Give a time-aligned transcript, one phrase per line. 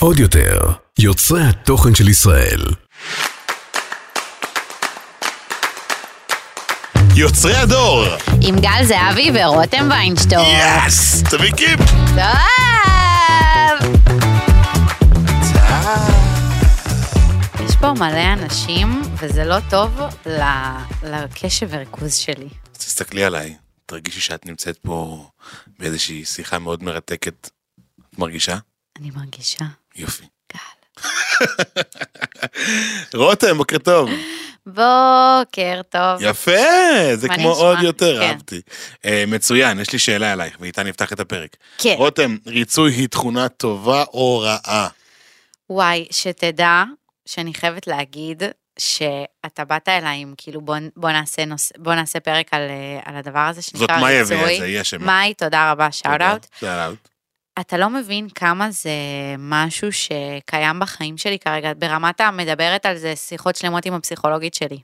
[0.00, 0.60] עוד יותר,
[0.98, 2.62] יוצרי התוכן של ישראל.
[7.14, 8.04] יוצרי הדור!
[8.40, 10.38] עם גל זהבי ורותם ויינשטור.
[10.38, 11.22] יאס!
[11.22, 11.80] תביא קיפ!
[12.14, 12.24] טוב!
[17.68, 20.00] יש פה מלא אנשים, וזה לא טוב
[21.02, 22.48] לקשב וריכוז שלי.
[22.72, 23.54] תסתכלי עליי,
[23.86, 25.28] תרגישי שאת נמצאת פה
[25.78, 27.50] באיזושהי שיחה מאוד מרתקת.
[28.14, 28.58] את מרגישה?
[28.98, 29.64] אני מרגישה,
[29.96, 30.24] יופי.
[30.52, 31.02] גל.
[33.20, 34.10] רותם, בוקר טוב.
[34.66, 36.20] בוקר טוב.
[36.20, 36.50] יפה,
[37.14, 37.50] זה כמו נשמע?
[37.50, 38.28] עוד יותר, כן.
[38.28, 38.60] אהבתי.
[39.04, 41.56] אה, מצוין, יש לי שאלה אלייך, ואיתה נפתח את הפרק.
[41.78, 41.94] כן.
[41.98, 44.88] רותם, ריצוי היא תכונה טובה או רעה?
[45.70, 46.84] וואי, שתדע
[47.26, 48.42] שאני חייבת להגיד
[48.78, 53.16] שאתה באת אליי עם כאילו בוא, בוא, נעשה, נוס, בוא נעשה פרק על, אה, על
[53.16, 54.54] הדבר הזה זאת שנקרא מאי הביאה ריצוי.
[54.54, 55.06] את זה, היא אשמה.
[55.06, 55.92] מאי, תודה רבה.
[55.92, 57.08] שאוט אאוט.
[57.60, 58.90] אתה לא מבין כמה זה
[59.38, 64.78] משהו שקיים בחיים שלי כרגע, ברמת המדברת על זה שיחות שלמות עם הפסיכולוגית שלי.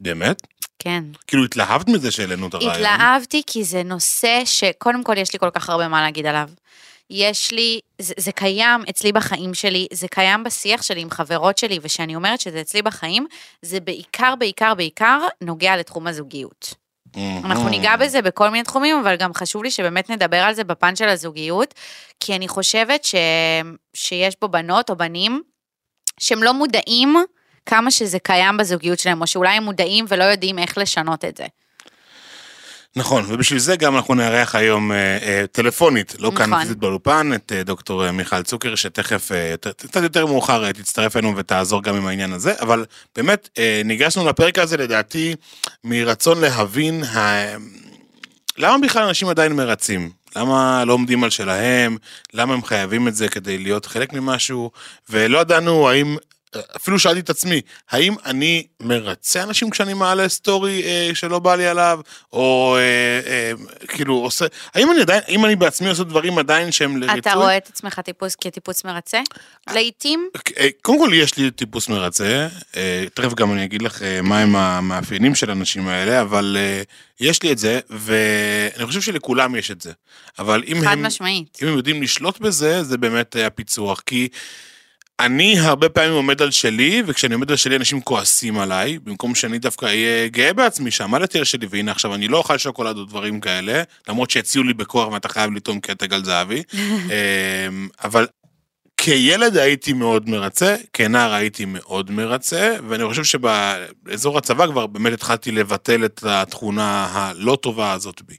[0.00, 0.42] באמת?
[0.78, 1.04] כן.
[1.26, 2.72] כאילו התלהבת מזה שהעלינו את הרעיון.
[2.74, 6.48] התלהבתי כי זה נושא שקודם כל יש לי כל כך הרבה מה להגיד עליו.
[7.14, 11.78] יש לי, זה, זה קיים אצלי בחיים שלי, זה קיים בשיח שלי עם חברות שלי,
[11.82, 13.26] וכשאני אומרת שזה אצלי בחיים,
[13.62, 16.74] זה בעיקר, בעיקר, בעיקר נוגע לתחום הזוגיות.
[17.44, 20.96] אנחנו ניגע בזה בכל מיני תחומים, אבל גם חשוב לי שבאמת נדבר על זה בפן
[20.96, 21.74] של הזוגיות,
[22.20, 23.14] כי אני חושבת ש...
[23.94, 25.42] שיש פה בנות או בנים
[26.20, 27.16] שהם לא מודעים
[27.66, 31.46] כמה שזה קיים בזוגיות שלהם, או שאולי הם מודעים ולא יודעים איך לשנות את זה.
[32.96, 36.62] נכון, ובשביל זה גם אנחנו נארח היום אה, אה, טלפונית, לא כאן נכון.
[36.62, 40.72] פיזית באולפן, את אה, דוקטור אה, מיכל צוקר, שתכף, אה, יותר- קצת יותר מאוחר אה,
[40.72, 42.84] תצטרף אלינו ותעזור גם עם העניין הזה, אבל
[43.16, 45.34] באמת אה, ניגשנו לפרק הזה לדעתי
[45.84, 47.44] מרצון להבין ה...
[48.58, 50.10] למה בכלל אנשים עדיין מרצים?
[50.36, 51.96] למה לא עומדים על שלהם?
[52.34, 54.70] למה הם חייבים את זה כדי להיות חלק ממשהו?
[55.10, 56.16] ולא ידענו האם,
[56.76, 61.66] אפילו שאלתי את עצמי, האם אני מרצה אנשים כשאני מעלה סטורי אה, שלא בא לי
[61.66, 62.00] עליו?
[62.32, 62.80] או אה,
[63.30, 63.52] אה,
[63.88, 67.18] כאילו עושה, האם אני עדיין, האם אני בעצמי עושה דברים עדיין שהם לריצוי?
[67.18, 69.20] אתה רואה את עצמך טיפוס כטיפוס מרצה?
[69.74, 70.28] לעתים?
[70.58, 74.56] אה, קודם כל יש לי טיפוס מרצה, אה, תכף גם אני אגיד לך אה, מהם
[74.56, 76.82] המאפיינים של האנשים האלה, אבל אה,
[77.20, 79.92] יש לי את זה, ואני חושב שלכולם יש את זה.
[80.38, 81.58] אבל אם חד הם, משמעית.
[81.62, 84.02] אם הם יודעים לשלוט בזה, זה באמת אה, הפיצוח.
[84.06, 84.28] כי
[85.22, 89.58] אני הרבה פעמים עומד על שלי, וכשאני עומד על שלי אנשים כועסים עליי, במקום שאני
[89.58, 93.40] דווקא אהיה גאה בעצמי שעמדתי על שלי, והנה עכשיו אני לא אוכל שוקולד או דברים
[93.40, 96.62] כאלה, למרות שהציעו לי בכוח ואתה חייב לטעום קטע גל זהבי.
[96.74, 98.26] אמ, אבל
[98.96, 105.52] כילד הייתי מאוד מרצה, כנער הייתי מאוד מרצה, ואני חושב שבאזור הצבא כבר באמת התחלתי
[105.52, 108.36] לבטל את התכונה הלא טובה הזאת בי.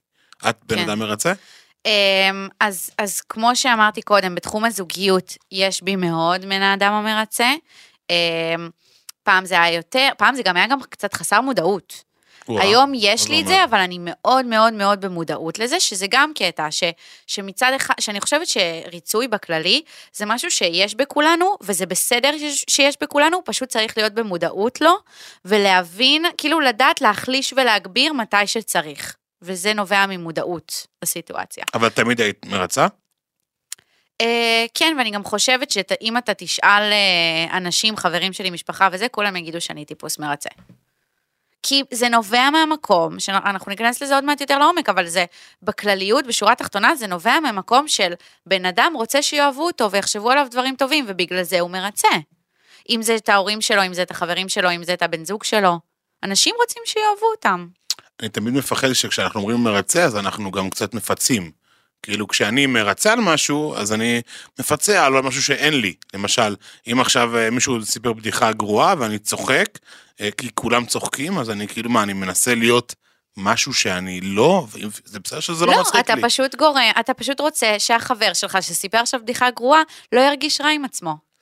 [0.49, 0.81] את בן כן.
[0.81, 1.33] אדם מרצה?
[1.85, 7.53] אמ, אז, אז כמו שאמרתי קודם, בתחום הזוגיות יש בי מאוד מן האדם המרצה.
[8.09, 8.69] אמ,
[9.23, 12.03] פעם זה היה יותר, פעם זה גם היה גם קצת חסר מודעות.
[12.49, 16.05] וואו, היום יש לי את לא זה, אבל אני מאוד מאוד מאוד במודעות לזה, שזה
[16.09, 16.83] גם קטע, ש,
[17.27, 19.81] שמצד אחד, שאני חושבת שריצוי בכללי,
[20.13, 24.93] זה משהו שיש בכולנו, וזה בסדר שיש, שיש בכולנו, פשוט צריך להיות במודעות לו,
[25.45, 29.15] ולהבין, כאילו לדעת להחליש ולהגביר מתי שצריך.
[29.43, 31.63] וזה נובע ממודעות לסיטואציה.
[31.73, 32.87] אבל תמיד היית מרצה?
[34.21, 39.35] אה, כן, ואני גם חושבת שאם אתה תשאל אה, אנשים, חברים שלי, משפחה וזה, כולם
[39.35, 40.49] יגידו שאני טיפוס מרצה.
[41.63, 45.25] כי זה נובע מהמקום, שאנחנו ניכנס לזה עוד מעט יותר לעומק, אבל זה
[45.63, 48.13] בכלליות, בשורה התחתונה, זה נובע מהמקום של
[48.45, 52.07] בן אדם רוצה שיאהבו אותו ויחשבו עליו דברים טובים, ובגלל זה הוא מרצה.
[52.89, 55.43] אם זה את ההורים שלו, אם זה את החברים שלו, אם זה את הבן זוג
[55.43, 55.79] שלו.
[56.23, 57.67] אנשים רוצים שיאהבו אותם.
[58.21, 61.51] אני תמיד מפחד שכשאנחנו אומרים מרצה, אז אנחנו גם קצת מפצים.
[62.03, 64.21] כאילו כשאני מרצה על משהו, אז אני
[64.59, 65.93] מפצה על משהו שאין לי.
[66.13, 66.55] למשל,
[66.91, 69.79] אם עכשיו אה, מישהו סיפר בדיחה גרועה ואני צוחק,
[70.21, 72.95] אה, כי כולם צוחקים, אז אני כאילו, מה, אני מנסה להיות
[73.37, 74.67] משהו שאני לא,
[75.05, 76.21] זה בסדר שזה לא, לא, מצחיק אתה לי.
[76.21, 80.85] פשוט גורם, אתה פשוט רוצה שהחבר שלך שסיפר עכשיו בדיחה גרועה, לא ירגיש רע עם
[80.85, 81.32] עצמו.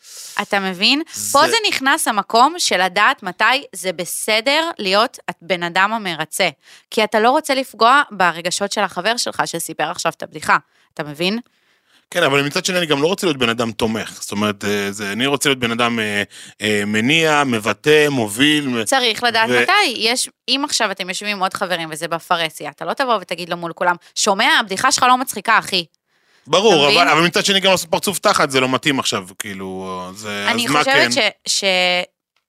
[0.41, 1.01] אתה מבין?
[1.13, 3.43] זה- פה זה נכנס המקום של לדעת מתי
[3.75, 6.49] זה בסדר להיות בן אדם המרצה.
[6.91, 10.57] כי אתה לא רוצה לפגוע ברגשות של החבר שלך שסיפר עכשיו את הבדיחה.
[10.93, 11.39] אתה מבין?
[12.13, 14.17] כן, אבל מצד שני אני גם לא רוצה להיות בן אדם תומך.
[14.21, 16.23] זאת אומרת, אה, זה, אני רוצה להיות בן אדם אה,
[16.61, 18.83] אה, מניע, מבטא, מוביל.
[18.83, 19.93] צריך לדעת ו- מתי.
[19.97, 23.57] יש, אם עכשיו אתם יושבים עם עוד חברים וזה בפרהסיה, אתה לא תבוא ותגיד לו
[23.57, 25.85] מול כולם, שומע, הבדיחה שלך לא מצחיקה, אחי.
[26.47, 27.07] ברור, אבל?
[27.07, 30.71] אבל מצד שני גם לעשות פרצוף תחת זה לא מתאים עכשיו, כאילו, זה, אני אז
[30.71, 31.07] מה כן?
[31.09, 31.63] חושבת ש, ש...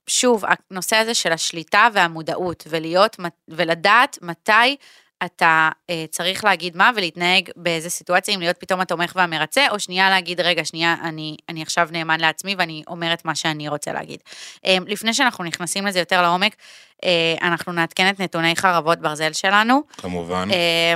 [0.07, 3.17] שוב, הנושא הזה של השליטה והמודעות, ולהיות,
[3.49, 4.77] ולדעת מתי
[5.25, 10.11] אתה אה, צריך להגיד מה ולהתנהג באיזה סיטואציה, אם להיות פתאום התומך והמרצה, או שנייה
[10.11, 14.21] להגיד, רגע, שנייה, אני, אני עכשיו נאמן לעצמי ואני אומרת מה שאני רוצה להגיד.
[14.67, 16.57] אה, לפני שאנחנו נכנסים לזה יותר לעומק,
[17.05, 19.83] אה, אנחנו נעדכן את נתוני חרבות ברזל שלנו.
[19.97, 20.49] כמובן.
[20.53, 20.95] אה,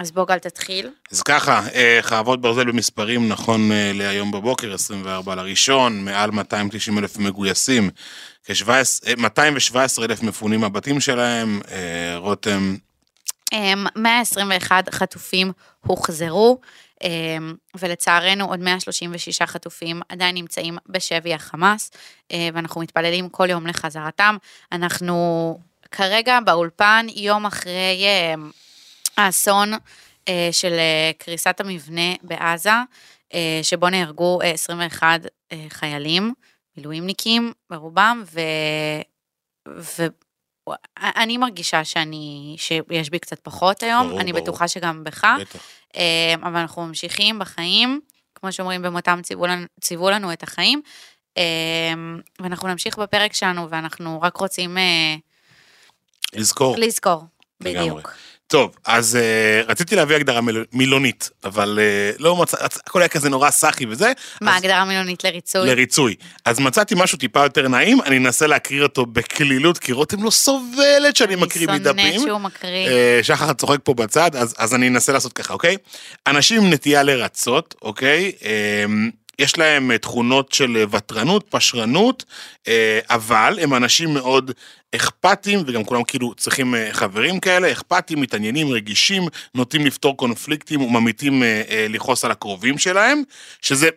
[0.00, 0.90] אז בוא גל תתחיל.
[1.10, 7.18] אז ככה, אה, חרבות ברזל במספרים נכון אה, להיום בבוקר, 24 לראשון, מעל 290 אלף
[7.18, 7.90] מגויסים,
[8.44, 12.76] כ-217 אלף מפונים מהבתים שלהם, אה, רותם,
[13.52, 15.52] אמ, 121 חטופים
[15.86, 16.60] הוחזרו,
[17.04, 21.90] אמ, ולצערנו עוד 136 חטופים עדיין נמצאים בשבי החמאס,
[22.32, 24.36] אה, ואנחנו מתפללים כל יום לחזרתם.
[24.72, 25.58] אנחנו
[25.90, 28.04] כרגע באולפן, יום אחרי
[28.34, 28.50] אמ,
[29.26, 29.72] האסון
[30.28, 32.70] אה, של אה, קריסת המבנה בעזה,
[33.34, 35.20] אה, שבו נהרגו אה, 21
[35.52, 36.34] אה, חיילים,
[36.76, 38.40] מילואימניקים ברובם, ו...
[39.78, 40.06] ו...
[40.98, 44.44] אני מרגישה שאני, שיש בי קצת פחות היום, ברור, אני ברור.
[44.44, 45.60] בטוחה שגם בך, בטח.
[45.96, 48.00] אה, אבל אנחנו ממשיכים בחיים,
[48.34, 50.82] כמו שאומרים במותם ציוו לנו, ציוו לנו את החיים,
[51.38, 51.42] אה,
[52.40, 55.16] ואנחנו נמשיך בפרק שלנו, ואנחנו רק רוצים אה,
[56.32, 56.76] לזכור.
[56.78, 57.24] לזכור,
[57.60, 58.02] לגמרי.
[58.50, 60.64] טוב, אז uh, רציתי להביא הגדרה מיל...
[60.72, 61.78] מילונית, אבל
[62.18, 62.56] uh, לא מצא,
[62.86, 64.12] הכל היה כזה נורא סאחי וזה.
[64.40, 65.68] מה, אז- הגדרה מילונית לריצוי?
[65.68, 66.14] לריצוי.
[66.44, 71.16] אז מצאתי משהו טיפה יותר נעים, אני אנסה להקריא אותו בקלילות, כי רותם לא סובלת
[71.16, 72.12] שאני מקריא אני מדפים.
[72.12, 72.88] שונאת שהוא מקריא.
[72.88, 75.76] אה, שחר צוחק פה בצד, אז, אז אני אנסה לעשות ככה, אוקיי?
[76.26, 78.32] אנשים עם נטייה לרצות, אוקיי?
[78.44, 78.84] אה,
[79.38, 82.24] יש להם תכונות של ותרנות, פשרנות,
[83.10, 84.50] אבל הם אנשים מאוד
[84.96, 89.22] אכפתיים, וגם כולם כאילו צריכים אה, חברים כאלה, אכפתיים, מתעניינים, רגישים,
[89.54, 93.22] נוטים לפתור קונפליקטים וממיתים אה, אה, לכעוס על הקרובים שלהם,
[93.62, 93.88] שזה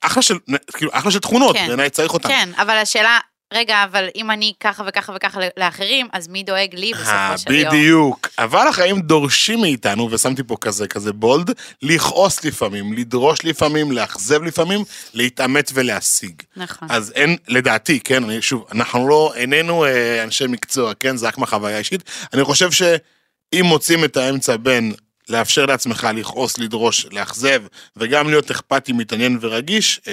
[0.00, 0.38] אחלה של,
[0.72, 1.66] כאילו, אחלה של תכונות, כן.
[1.66, 2.28] בעיניי צריך אותן.
[2.28, 3.18] כן, אבל השאלה,
[3.54, 6.98] רגע, אבל אם אני ככה וככה וככה לאחרים, אז מי דואג לי אה,
[7.34, 7.68] בסופו של יום?
[7.70, 8.28] בדיוק.
[8.38, 11.50] אבל החיים דורשים מאיתנו, ושמתי פה כזה, כזה בולד,
[11.82, 16.42] לכעוס לפעמים, לדרוש לפעמים, לאכזב לפעמים, להתעמת ולהשיג.
[16.56, 16.88] נכון.
[16.90, 21.38] אז אין, לדעתי, כן, אני, שוב, אנחנו לא, איננו אה, אנשי מקצוע, כן, זה רק
[21.38, 22.02] מהחוויה האישית.
[22.32, 24.92] אני חושב שאם מוצאים את האמצע בין
[25.28, 27.62] לאפשר לעצמך לכעוס, לדרוש, לאכזב,
[27.96, 30.12] וגם להיות אכפתי, מתעניין ורגיש, אה,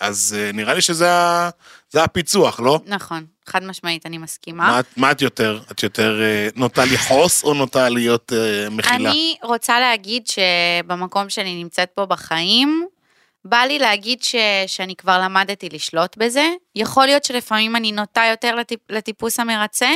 [0.00, 1.50] אז אה, נראה לי שזה ה-
[1.96, 2.80] זה הפיצוח, לא?
[2.86, 4.66] נכון, חד משמעית, אני מסכימה.
[4.66, 5.60] מה, מה את יותר?
[5.70, 9.10] את יותר אה, נוטה לכעוס או נוטה להיות אה, מכילה?
[9.10, 12.86] אני רוצה להגיד שבמקום שאני נמצאת פה בחיים,
[13.44, 14.34] בא לי להגיד ש,
[14.66, 16.48] שאני כבר למדתי לשלוט בזה.
[16.74, 19.90] יכול להיות שלפעמים אני נוטה יותר לטיפ, לטיפוס המרצה,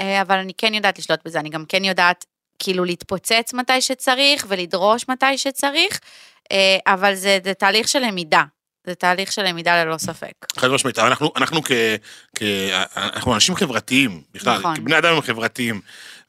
[0.00, 2.24] אה, אבל אני כן יודעת לשלוט בזה, אני גם כן יודעת
[2.58, 6.00] כאילו להתפוצץ מתי שצריך ולדרוש מתי שצריך,
[6.86, 8.42] אבל זה, זה תהליך של למידה.
[8.86, 10.32] זה תהליך של למידה ללא ספק.
[10.56, 11.70] חד משמעית, אנחנו, אנחנו כ,
[12.38, 12.42] כ...
[12.96, 14.76] אנחנו אנשים חברתיים, בכלל, נכון.
[14.76, 15.80] כבני אדם הם חברתיים.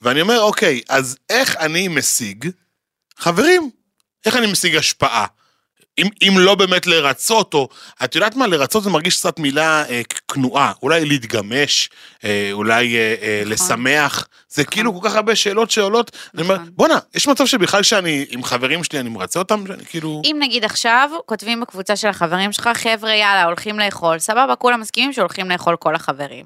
[0.02, 2.50] ואני אומר, אוקיי, אז איך אני משיג
[3.18, 3.70] חברים?
[4.26, 5.26] איך אני משיג השפעה?
[5.98, 7.70] אם, אם לא באמת לרצות, או
[8.04, 10.02] את יודעת מה, לרצות זה מרגיש קצת מילה אה,
[10.34, 11.90] כנועה, אולי להתגמש,
[12.24, 13.54] אה, אולי אה, אה, נכון.
[13.54, 16.70] לשמח, זה כאילו כל כך הרבה שאלות שעולות, אני אומר, נכון.
[16.72, 20.22] בואנה, יש מצב שבכלל שאני עם חברים שלי, אני מרצה אותם, שאני כאילו...
[20.26, 25.14] אם נגיד עכשיו, כותבים בקבוצה של החברים שלך, חבר'ה, יאללה, הולכים לאכול, סבבה, כולם מסכימים
[25.14, 26.46] שהולכים לאכול כל החברים.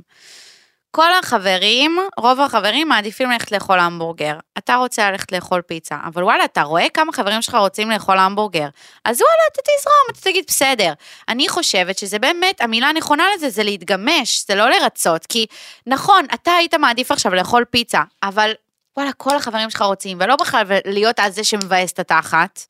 [0.92, 4.34] כל החברים, רוב החברים מעדיפים ללכת לאכול המבורגר.
[4.58, 8.68] אתה רוצה ללכת לאכול פיצה, אבל וואלה, אתה רואה כמה חברים שלך רוצים לאכול המבורגר,
[9.06, 10.94] אז וואלה, אתה תזרום, אתה תגיד בסדר.
[11.30, 15.46] אני חושבת שזה באמת, המילה הנכונה לזה זה להתגמש, זה לא לרצות, כי
[15.88, 18.52] נכון, אתה היית מעדיף עכשיו לאכול פיצה, אבל
[18.98, 22.66] וואלה, כל החברים שלך רוצים, ולא בכלל להיות אז זה שמבאס את התחת.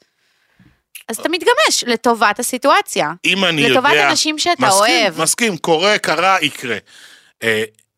[1.10, 3.12] אז אתה מתגמש לטובת הסיטואציה.
[3.26, 4.10] אם אני לטובת יודע...
[4.10, 5.22] אנשים שאתה מסכים, אוהב.
[5.22, 6.78] מסכים, קורה, קרה, יקרה.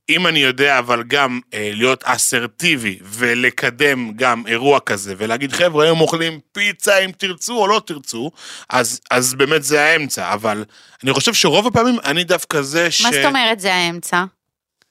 [0.10, 6.02] אם אני יודע אבל גם אה, להיות אסרטיבי ולקדם גם אירוע כזה ולהגיד חבר'ה היום
[6.02, 8.32] אוכלים פיצה אם תרצו או לא תרצו,
[8.70, 10.66] אז, אז באמת זה האמצע, אבל
[11.04, 13.02] אני חושב שרוב הפעמים אני דווקא זה ש...
[13.02, 14.24] מה זאת אומרת זה האמצע?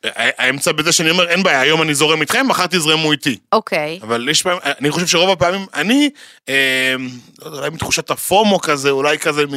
[0.04, 3.38] האמצע בזה שאני אומר אין בעיה היום אני זורם איתכם מחר תזרמו איתי.
[3.52, 3.98] אוקיי.
[4.02, 6.10] אבל יש פעמים, אני חושב שרוב הפעמים אני,
[6.48, 6.94] אה,
[7.42, 9.54] לא יודע, אולי מתחושת הפומו כזה, אולי כזה מ...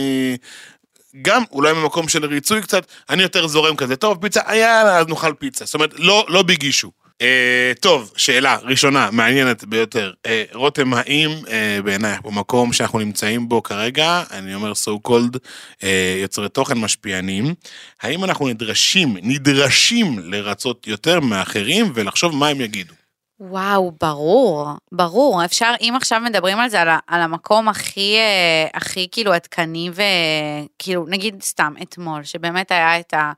[1.22, 5.34] גם אולי ממקום של ריצוי קצת, אני יותר זורם כזה, טוב, פיצה, יאללה, אז נאכל
[5.40, 5.66] פיצה.
[5.66, 6.92] זאת אומרת, לא, לא ביגישו.
[7.22, 10.14] אה, טוב, שאלה ראשונה, מעניינת ביותר.
[10.26, 15.38] אה, רותם, האם אה, בעינייך, במקום שאנחנו נמצאים בו כרגע, אני אומר so called
[15.84, 17.54] אה, יוצרי תוכן משפיענים,
[18.02, 22.94] האם אנחנו נדרשים, נדרשים לרצות יותר מאחרים ולחשוב מה הם יגידו?
[23.40, 25.46] וואו, ברור, ברור.
[25.46, 31.44] אפשר, אם עכשיו מדברים על זה, על, המקום הכי, אה, הכי כאילו עדכני וכאילו, נגיד
[31.44, 33.32] סתם אתמול, שבאמת היה את, ה,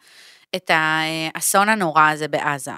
[0.56, 2.72] את האסון הנורא הזה בעזה.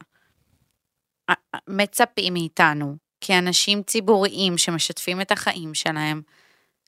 [1.67, 6.21] מצפים מאיתנו, כאנשים ציבוריים שמשתפים את החיים שלהם,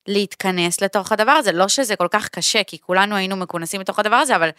[0.08, 1.52] להתכנס לתוך הדבר הזה.
[1.52, 4.50] לא שזה כל כך קשה, כי כולנו היינו מכונסים לתוך הדבר הזה, אבל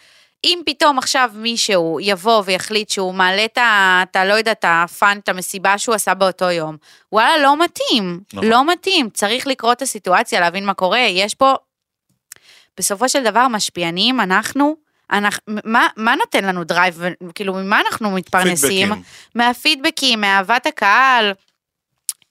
[0.43, 3.99] אם פתאום עכשיו מישהו יבוא ויחליט שהוא מעלה את ה...
[4.03, 6.77] אתה לא יודע, את ה fun, את המסיבה שהוא עשה באותו יום,
[7.11, 8.19] וואלה, לא מתאים.
[8.33, 8.49] נכון.
[8.49, 9.09] לא מתאים.
[9.09, 10.99] צריך לקרוא את הסיטואציה, להבין מה קורה.
[10.99, 11.53] יש פה,
[12.77, 14.75] בסופו של דבר, משפיענים, אנחנו,
[15.11, 17.01] אנחנו, מה, מה נותן לנו drive,
[17.35, 18.87] כאילו, ממה אנחנו מתפרנסים?
[18.87, 19.03] פידבקים.
[19.35, 21.33] מהפידבקים, מאהבת הקהל.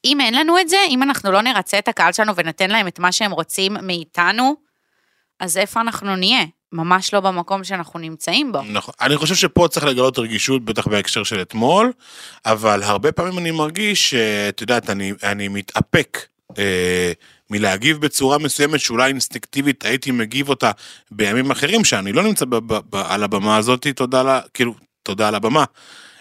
[0.05, 2.99] אם אין לנו את זה, אם אנחנו לא נרצה את הקהל שלנו וניתן להם את
[2.99, 4.57] מה שהם רוצים מאיתנו,
[5.41, 6.45] אז איפה אנחנו נהיה?
[6.73, 8.63] ממש לא במקום שאנחנו נמצאים בו.
[8.63, 8.95] נכון.
[9.01, 11.93] אני חושב שפה צריך לגלות רגישות, בטח בהקשר של אתמול,
[12.47, 16.19] אבל הרבה פעמים אני מרגיש שאת יודעת, אני, אני מתאפק.
[16.59, 17.13] אה,
[17.51, 20.71] מלהגיב בצורה מסוימת שאולי אינסטינקטיבית הייתי מגיב אותה
[21.11, 25.29] בימים אחרים שאני לא נמצא ב- ב- ב- על הבמה הזאת, תודה לה, כאילו, תודה
[25.29, 25.65] על הבמה.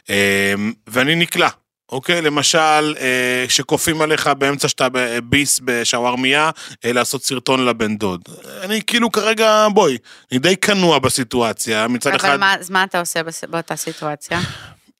[0.10, 0.53] אה,
[0.88, 1.50] ואני נקלע,
[1.91, 2.21] אוקיי?
[2.21, 4.88] למשל, אה, שכופים עליך באמצע שאתה
[5.24, 6.50] ביס בשווארמיה,
[6.86, 8.21] אה, לעשות סרטון לבן דוד.
[8.62, 9.98] אני כאילו כרגע, בואי,
[10.31, 12.38] אני די כנוע בסיטואציה, מצד אבל אחד...
[12.38, 13.19] מה, אז מה אתה עושה
[13.50, 14.39] באותה סיטואציה?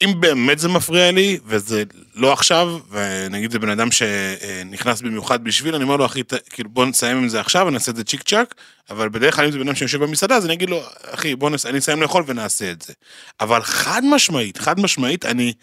[0.02, 1.84] אם באמת זה מפריע לי, וזה
[2.16, 6.86] לא עכשיו, ונגיד זה בן אדם שנכנס במיוחד בשביל, אני אומר לו, אחי, כאילו, בוא
[6.86, 8.56] נסיים עם זה עכשיו, אני אעשה את זה צ'יק צ'אק,
[8.90, 10.82] אבל בדרך כלל אם זה בן אדם שיושב במסעדה, אז אני אגיד לו,
[11.12, 11.66] אחי, בוא נס...
[11.66, 12.94] אני אסיים לאכול ונעשה את זה.
[13.40, 15.54] אבל חד משמעית, חד משמעית, אני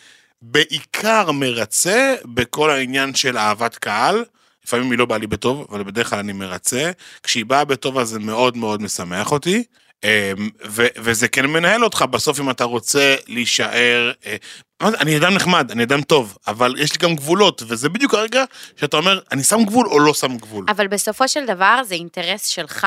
[0.42, 4.25] בעיקר מרצה בכל העניין של אהבת קהל.
[4.66, 6.90] לפעמים היא לא באה לי בטוב, אבל בדרך כלל אני מרצה.
[7.23, 9.64] כשהיא באה בטוב אז זה מאוד מאוד משמח אותי.
[10.04, 14.37] אמ, ו- וזה כן מנהל אותך בסוף אם אתה רוצה להישאר, אה,
[14.80, 18.45] אני אדם נחמד, אני אדם טוב, אבל יש לי גם גבולות, וזה בדיוק הרגע
[18.76, 20.64] שאתה אומר, אני שם גבול או לא שם גבול.
[20.68, 22.87] אבל בסופו של דבר זה אינטרס שלך.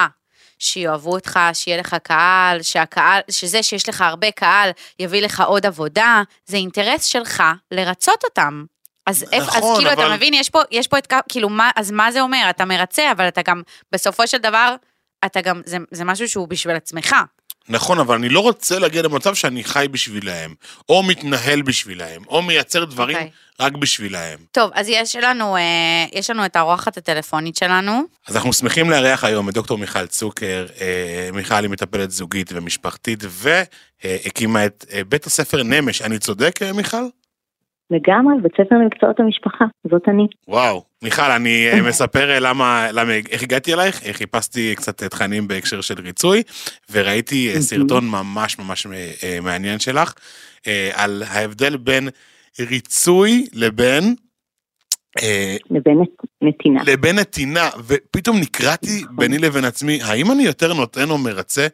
[0.62, 6.22] שיאהבו אותך, שיהיה לך קהל, שהקהל, שזה שיש לך הרבה קהל יביא לך עוד עבודה,
[6.46, 8.66] זה אינטרס שלך לרצות אותם.
[9.08, 11.70] אז, איפ, אז נכון, כאילו, אבל- אתה מבין, יש פה, יש פה את, כאילו, מה,
[11.76, 12.48] אז מה זה אומר?
[12.50, 14.76] אתה מרצה, אבל אתה גם, בסופו של דבר,
[15.26, 17.16] אתה גם, זה, זה משהו שהוא בשביל עצמך.
[17.70, 20.54] נכון, אבל אני לא רוצה להגיע למצב שאני חי בשבילהם,
[20.90, 23.32] או מתנהל בשבילהם, או מייצר דברים אוקיי.
[23.60, 24.40] רק בשבילהם.
[24.52, 28.02] טוב, אז יש לנו, אה, יש לנו את האורחת הטלפונית שלנו.
[28.28, 30.66] אז אנחנו שמחים לארח היום את דוקטור מיכל צוקר.
[30.82, 33.24] אה, מיכל היא מטפלת זוגית ומשפחתית,
[34.04, 36.02] והקימה את אה, בית הספר נמש.
[36.02, 37.06] אני צודק, מיכל?
[37.92, 40.28] לגמרי, בית ספר למקצועות המשפחה, זאת אני.
[40.48, 40.84] וואו.
[41.02, 45.82] מיכל, אני אה, מספר אה, למה, למה, איך הגעתי אלייך, אה, חיפשתי קצת תכנים בהקשר
[45.82, 46.44] של ריצוי,
[46.92, 47.62] וראיתי מהמם.
[47.62, 48.88] סרטון ממש ממש
[49.42, 50.14] מעניין שלך,
[50.94, 52.10] על ההבדל בין
[52.60, 54.16] ריצוי לבין...
[55.70, 56.04] לבין
[56.42, 56.84] נתינה.
[56.86, 61.68] לבין נתינה, ופתאום נקרעתי ביני לבין עצמי, האם אני יותר נותן או מרצה?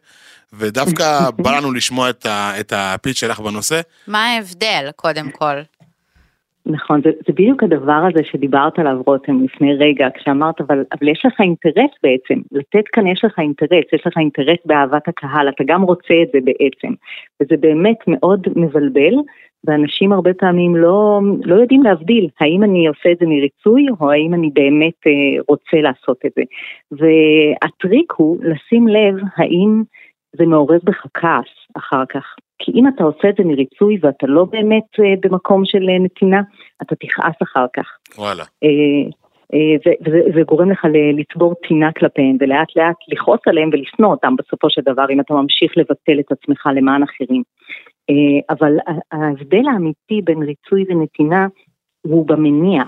[0.54, 3.82] ודווקא בא לנו לשמוע את, ה, את הפיץ שלך בנושא.
[4.08, 5.62] מה ההבדל, קודם כל?
[6.70, 11.26] נכון, זה, זה בדיוק הדבר הזה שדיברת עליו, רותם, לפני רגע, כשאמרת, אבל, אבל יש
[11.26, 15.82] לך אינטרס בעצם, לתת כאן יש לך אינטרס, יש לך אינטרס באהבת הקהל, אתה גם
[15.82, 16.94] רוצה את זה בעצם,
[17.42, 19.14] וזה באמת מאוד מבלבל,
[19.64, 24.34] ואנשים הרבה פעמים לא, לא יודעים להבדיל, האם אני עושה את זה מריצוי, או האם
[24.34, 26.44] אני באמת אה, רוצה לעשות את זה.
[26.92, 29.84] והטריק הוא לשים לב האם
[30.38, 32.36] זה מעורר בך כעס אחר כך.
[32.60, 36.42] כי אם אתה עושה את זה מריצוי ואתה לא באמת אה, במקום של אה, נתינה,
[36.82, 37.98] אתה תכעס אחר כך.
[38.18, 38.44] וואלה.
[38.64, 39.10] אה,
[39.54, 39.76] אה,
[40.06, 40.86] וזה זה גורם לך
[41.18, 45.78] לצבור טינה כלפיהם ולאט לאט לכעוס עליהם ולשנוא אותם בסופו של דבר אם אתה ממשיך
[45.78, 47.44] לבטל את עצמך למען אחרים.
[48.10, 48.78] אה, אבל
[49.12, 51.48] ההבדל האמיתי בין ריצוי ונתינה
[52.02, 52.84] הוא במניע.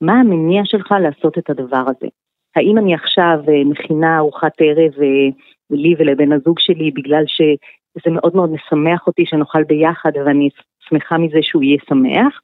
[0.00, 2.08] מה המניע שלך לעשות את הדבר הזה?
[2.56, 5.28] האם אני עכשיו אה, מכינה ארוחת ערב אה,
[5.76, 10.48] לי ולבן הזוג שלי בגלל שזה מאוד מאוד משמח אותי שנאכל ביחד ואני
[10.88, 12.40] שמחה מזה שהוא יהיה שמח,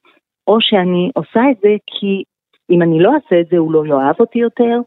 [0.47, 2.23] או שאני עושה את זה כי
[2.69, 4.79] אם אני לא אעשה את זה הוא לא יאהב אותי יותר,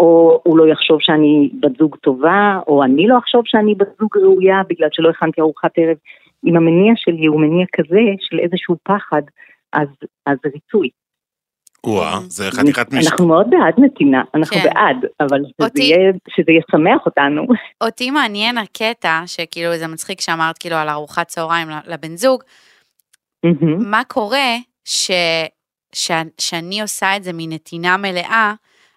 [0.00, 4.16] או הוא לא יחשוב שאני בת זוג טובה, או אני לא אחשוב שאני בת זוג
[4.16, 5.96] ראויה בגלל שלא הכנתי ארוחת ערב.
[6.46, 9.22] אם המניע שלי הוא מניע כזה של איזשהו פחד,
[9.72, 9.88] אז,
[10.26, 10.88] אז זה ריצוי.
[11.86, 13.10] וואה, זה חתיכת משק.
[13.10, 14.62] אנחנו מאוד בעד נתינה, אנחנו כן.
[14.64, 17.42] בעד, אבל שזה אותי- יהיה, שזה ישמח אותנו.
[17.80, 22.42] אותי מעניין הקטע, שכאילו זה מצחיק שאמרת כאילו על ארוחת צהריים לבן זוג,
[23.44, 23.90] מהמם.
[23.90, 25.10] מה קורה ש,
[25.92, 28.54] ש, שאני עושה את זה מנתינה מלאה,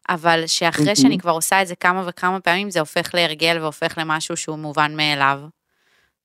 [0.10, 0.96] אבל שאחרי מהמם.
[0.96, 4.92] שאני כבר עושה את זה כמה וכמה פעמים, זה הופך להרגל והופך למשהו שהוא מובן
[4.98, 5.40] מאליו.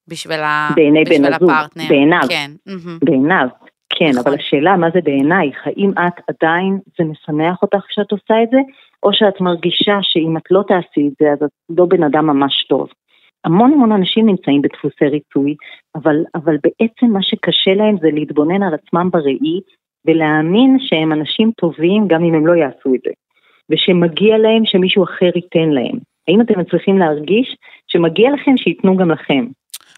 [0.09, 1.85] בשביל, ה, בעיני בן בשביל הזוג, הפרטנר.
[1.89, 2.21] בעיניו.
[2.29, 2.51] כן.
[2.67, 2.99] מהמם.
[3.05, 3.47] בעיניו,
[3.91, 4.23] כן, נכון.
[4.27, 8.59] אבל השאלה מה זה בעינייך, האם את עדיין, זה משמח אותך כשאת עושה את זה,
[9.03, 12.67] או שאת מרגישה שאם את לא תעשי את זה, אז את לא בן אדם ממש
[12.69, 12.89] טוב.
[13.45, 15.55] המון המון אנשים נמצאים בדפוסי ריצוי,
[15.95, 19.61] אבל, אבל בעצם מה שקשה להם זה להתבונן על עצמם בראי
[20.07, 23.11] ולהאמין שהם אנשים טובים גם אם הם לא יעשו את זה,
[23.71, 25.99] ושמגיע להם שמישהו אחר ייתן להם.
[26.29, 27.57] האם אתם מצליחים להרגיש
[27.87, 29.47] שמגיע לכם שייתנו גם לכם?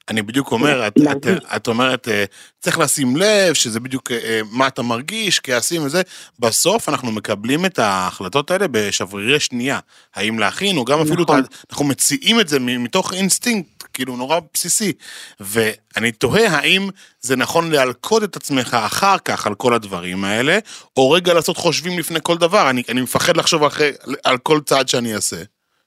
[0.08, 2.24] אני בדיוק אומר, את, את, את אומרת, אה,
[2.60, 6.02] צריך לשים לב שזה בדיוק אה, מה אתה מרגיש, כעסים וזה,
[6.38, 9.78] בסוף אנחנו מקבלים את ההחלטות האלה בשברירי שנייה.
[10.14, 11.42] האם להכין, או גם אפילו, נכון.
[11.70, 14.92] אנחנו מציעים את זה מתוך אינסטינקט, כאילו נורא בסיסי.
[15.40, 16.88] ואני תוהה האם
[17.20, 20.58] זה נכון להלקות את עצמך אחר כך על כל הדברים האלה,
[20.96, 22.70] או רגע לעשות חושבים לפני כל דבר.
[22.70, 23.90] אני, אני מפחד לחשוב אחרי,
[24.24, 25.42] על כל צעד שאני אעשה.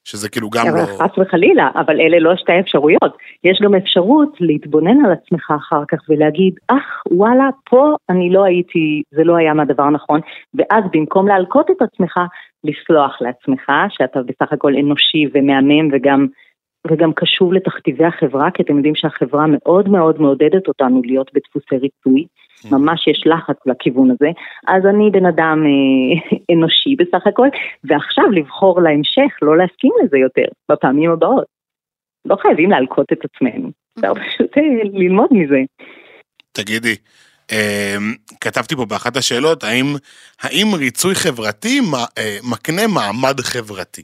[0.06, 0.82] שזה כאילו גם לא...
[0.98, 3.16] חס וחלילה, אבל אלה לא שתי אפשרויות.
[3.44, 9.02] יש גם אפשרות להתבונן על עצמך אחר כך ולהגיד, אך וואלה, פה אני לא הייתי,
[9.10, 10.20] זה לא היה מהדבר הנכון,
[10.54, 12.20] ואז במקום להלקות את עצמך,
[12.64, 16.26] לסלוח לעצמך, שאתה בסך הכל אנושי ומהמם וגם,
[16.90, 22.26] וגם קשוב לתכתיבי החברה, כי אתם יודעים שהחברה מאוד מאוד מעודדת אותנו להיות בדפוסי ריצוי.
[22.72, 24.28] ממש יש לחץ לכיוון הזה,
[24.66, 27.48] אז אני בן אדם אה, אנושי בסך הכל,
[27.84, 31.44] ועכשיו לבחור להמשך, לא להסכים לזה יותר, בפעמים הבאות.
[32.24, 35.60] לא חייבים להלקות את עצמנו, אפשר פשוט אה, ללמוד מזה.
[36.52, 36.94] תגידי,
[37.52, 37.96] אה,
[38.40, 39.86] כתבתי פה באחת השאלות, האם,
[40.42, 41.80] האם ריצוי חברתי
[42.18, 44.02] אה, מקנה מעמד חברתי?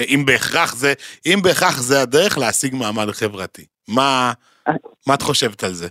[0.00, 0.92] אם בהכרח זה,
[1.26, 3.64] אם בהכרח זה הדרך להשיג מעמד חברתי.
[3.88, 4.32] מה,
[5.06, 5.88] מה את חושבת על זה?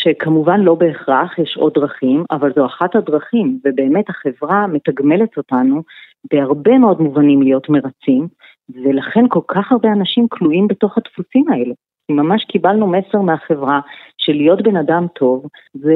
[0.00, 5.82] שכמובן לא בהכרח, יש עוד דרכים, אבל זו אחת הדרכים, ובאמת החברה מתגמלת אותנו
[6.32, 8.28] בהרבה מאוד מובנים להיות מרצים,
[8.74, 11.74] ולכן כל כך הרבה אנשים כלואים בתוך הדפוסים האלה.
[12.10, 13.80] ממש קיבלנו מסר מהחברה
[14.18, 15.94] שלהיות בן אדם טוב זה,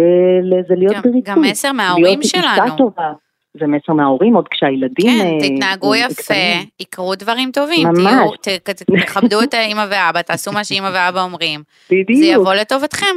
[0.69, 1.23] זה להיות גם, בריצוי.
[1.25, 2.76] גם מסר מההורים שלנו.
[2.76, 3.12] טובה.
[3.61, 5.07] זה מסר מההורים, עוד כשהילדים...
[5.07, 6.35] כן, אה, תתנהגו יפה.
[6.80, 7.88] יקרו דברים טובים.
[7.88, 8.30] ממש.
[9.04, 11.61] תכבדו את האמא ואבא, תעשו מה שאמא ואבא אומרים.
[11.90, 12.19] בדיוק.
[12.19, 13.16] זה יבוא לטובתכם.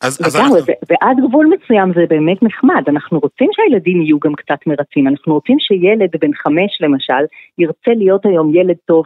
[0.00, 4.34] אז, אז אנחנו, ו- ועד גבול מסוים זה באמת נחמד, אנחנו רוצים שהילדים יהיו גם
[4.34, 7.22] קצת מרצים, אנחנו רוצים שילד בן חמש למשל,
[7.58, 9.04] ירצה להיות היום ילד טוב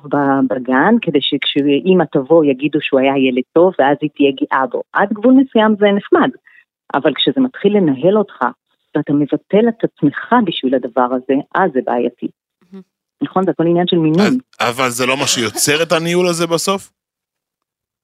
[0.50, 4.82] בגן, כדי שכשאימא תבוא יגידו שהוא היה ילד טוב, ואז היא תהיה גאה בו.
[4.92, 6.30] עד גבול מסוים זה נחמד,
[6.94, 8.44] אבל כשזה מתחיל לנהל אותך,
[8.96, 12.28] ואתה מבטל את עצמך בשביל הדבר הזה, אז זה בעייתי.
[13.22, 13.44] נכון?
[13.44, 14.26] זה הכל עניין של מינון.
[14.26, 16.90] אז, אבל זה לא מה שיוצר את הניהול הזה בסוף?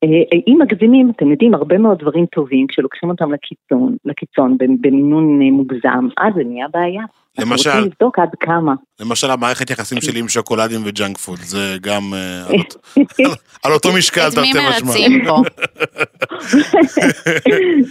[0.04, 0.08] אה,
[0.48, 6.08] אם מגזימים, אתם יודעים, הרבה מאוד דברים טובים, כשלוקחים אותם לקיצון, לקיצון במינון אה, מוגזם,
[6.18, 7.02] אז זה נהיה בעיה.
[7.38, 7.70] אנחנו למשל?
[7.70, 8.74] רוצים לבדוק עד כמה.
[9.00, 12.96] למשל המערכת יחסים שלי עם שוקולדים וג'אנק פוד, זה גם אה, על, אות-
[13.64, 14.88] על אותו משקל את מי תרתי משמע.
[14.88, 15.42] מרצים פה?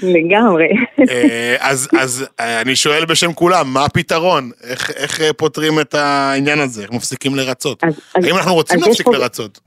[0.16, 0.68] לגמרי.
[1.60, 4.50] אז, אז אני שואל בשם כולם, מה הפתרון?
[4.64, 6.82] איך, איך פותרים את העניין הזה?
[6.82, 7.84] איך מפסיקים לרצות?
[8.16, 9.60] האם אנחנו רוצים להפסיק לרצות?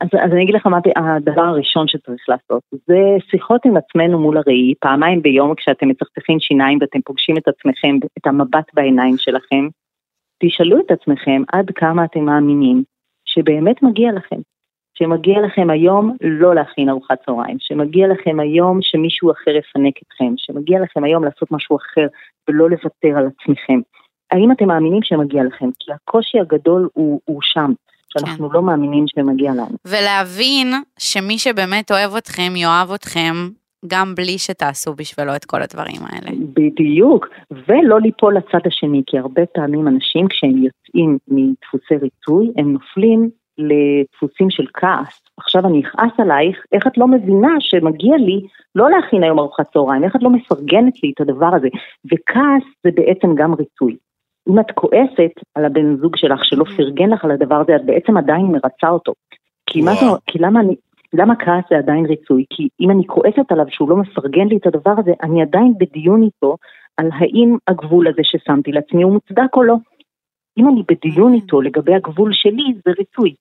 [0.00, 4.36] אז, אז אני אגיד לך מה הדבר הראשון שצריך לעשות, זה שיחות עם עצמנו מול
[4.36, 9.68] הראי, פעמיים ביום כשאתם מצחצחים שיניים ואתם פוגשים את עצמכם, את המבט בעיניים שלכם,
[10.42, 12.82] תשאלו את עצמכם עד כמה אתם מאמינים
[13.24, 14.36] שבאמת מגיע לכם,
[14.98, 20.80] שמגיע לכם היום לא להכין ארוחת צהריים, שמגיע לכם היום שמישהו אחר יפנק אתכם, שמגיע
[20.80, 22.06] לכם היום לעשות משהו אחר
[22.48, 23.80] ולא לוותר על עצמכם.
[24.30, 25.68] האם אתם מאמינים שמגיע לכם?
[25.78, 27.72] כי הקושי הגדול הוא, הוא שם.
[28.12, 28.54] שאנחנו כן.
[28.54, 29.76] לא מאמינים שמגיע לנו.
[29.84, 33.34] ולהבין שמי שבאמת אוהב אתכם, יאהב אתכם,
[33.86, 36.30] גם בלי שתעשו בשבילו את כל הדברים האלה.
[36.54, 37.26] בדיוק,
[37.68, 44.50] ולא ליפול לצד השני, כי הרבה פעמים אנשים כשהם יוצאים מדפוסי ריצוי, הם נופלים לדפוסים
[44.50, 45.20] של כעס.
[45.36, 48.40] עכשיו אני אכעס עלייך, איך את לא מבינה שמגיע לי
[48.74, 51.68] לא להכין היום ארוחת צהריים, איך את לא מפרגנת לי את הדבר הזה.
[52.12, 53.96] וכעס זה בעצם גם ריצוי.
[54.50, 58.16] אם את כועסת על הבן זוג שלך שלא פרגן לך על הדבר הזה, את בעצם
[58.16, 59.12] עדיין מרצה אותו.
[59.66, 60.06] כי, מה זה.
[60.26, 60.74] כי למה, אני,
[61.12, 62.44] למה כעס זה עדיין ריצוי?
[62.50, 66.22] כי אם אני כועסת עליו שהוא לא מפרגן לי את הדבר הזה, אני עדיין בדיון
[66.22, 66.56] איתו
[66.96, 69.74] על האם הגבול הזה ששמתי לעצמי הוא מוצדק או לא.
[70.58, 73.34] אם אני בדיון איתו לגבי הגבול שלי, זה ריצוי.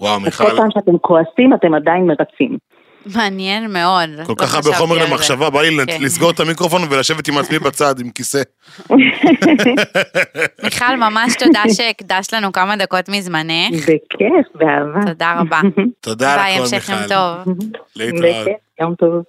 [0.00, 2.58] וואו, אז מיכל, כל פעם שאתם כועסים, אתם עדיין מרצים.
[3.06, 4.08] מעניין מאוד.
[4.26, 5.04] כל כך הרבה חומר.
[5.04, 6.02] למחשבה, בא לי כן.
[6.02, 8.42] לסגור את המיקרופון ולשבת עם עצמי בצד, עם כיסא.
[10.64, 13.82] מיכל, ממש תודה שהקדשת לנו כמה דקות מזמנך.
[13.82, 15.00] בכיף, באהבה.
[15.06, 15.60] תודה רבה.
[16.00, 17.14] תודה על ביי, הכל, המשך יום מיכל.
[17.14, 17.56] טוב.
[17.96, 18.48] להתראות.
[18.80, 19.22] יום טוב.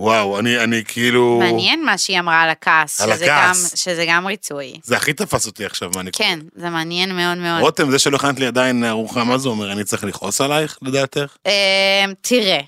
[0.00, 1.38] וואו, אני, אני כאילו...
[1.38, 3.00] מעניין מה שהיא אמרה על הכעס.
[3.00, 3.70] על שזה הכעס.
[3.72, 4.72] גם- שזה גם ריצוי.
[4.84, 6.10] זה הכי תפס אותי עכשיו, מה אני...
[6.12, 7.60] כן, זה מעניין מאוד מאוד.
[7.60, 9.72] רותם, זה שלא הכנת לי עדיין ארוחה, מה זה אומר?
[9.72, 11.36] אני צריך לכעוס עלייך, לדעתך?
[11.46, 11.52] אה,
[12.20, 12.60] תראה, אה,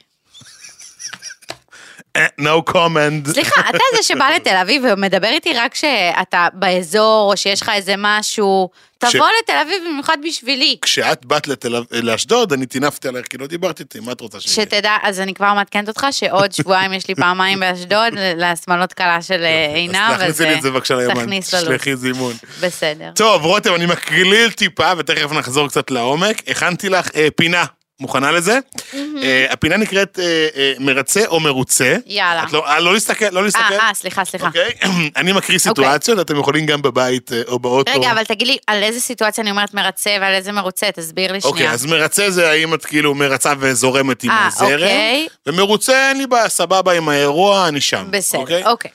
[2.18, 3.33] no comment.
[3.33, 7.94] סליחה, אתה זה שבא לתל אביב ומדבר איתי רק כשאתה באזור, או שיש לך איזה
[7.98, 10.77] משהו, תבוא לתל אביב במיוחד בשבילי.
[10.83, 11.48] כשאת באת
[11.92, 14.66] לאשדוד, אני טינפתי עלייך, כי לא דיברת איתי, מה את רוצה שיהיה?
[14.66, 19.44] שתדע, אז אני כבר מעדכנת אותך שעוד שבועיים יש לי פעמיים באשדוד, להשמלות קלה של
[19.44, 21.68] אה, עינב, אז תכניסי לי את זה בבקשה ליומן, תכניס ללו"ז.
[21.68, 22.33] תשלחי זימון.
[22.61, 23.11] בסדר.
[23.14, 26.42] טוב, רותם, אני מקליל טיפה, ותכף נחזור קצת לעומק.
[26.48, 27.64] הכנתי לך אה, פינה.
[28.00, 28.59] מוכנה לזה?
[28.94, 31.96] אה, הפינה נקראת אה, אה, מרצה או מרוצה.
[32.07, 32.44] יאללה.
[32.52, 33.74] לא, לא להסתכל, לא להסתכל.
[33.74, 34.46] אה, סליחה, סליחה.
[34.46, 34.72] אוקיי?
[35.16, 37.92] אני מקריא סיטואציות, אתם יכולים גם בבית או באוטו.
[37.92, 40.87] רגע, אבל תגיד לי, על איזה סיטואציה אני אומרת מרצה ועל איזה מרוצה?
[40.94, 41.72] תסביר לי אוקיי, שנייה.
[41.72, 45.26] אז מרצה זה האם את כאילו מרצה וזורמת עם הזרם, אוקיי.
[45.46, 48.07] ומרוצה אין לי בעיה, סבבה עם האירוע, אני שם.
[48.11, 48.64] בסדר, אוקיי?
[48.64, 48.90] אוקיי.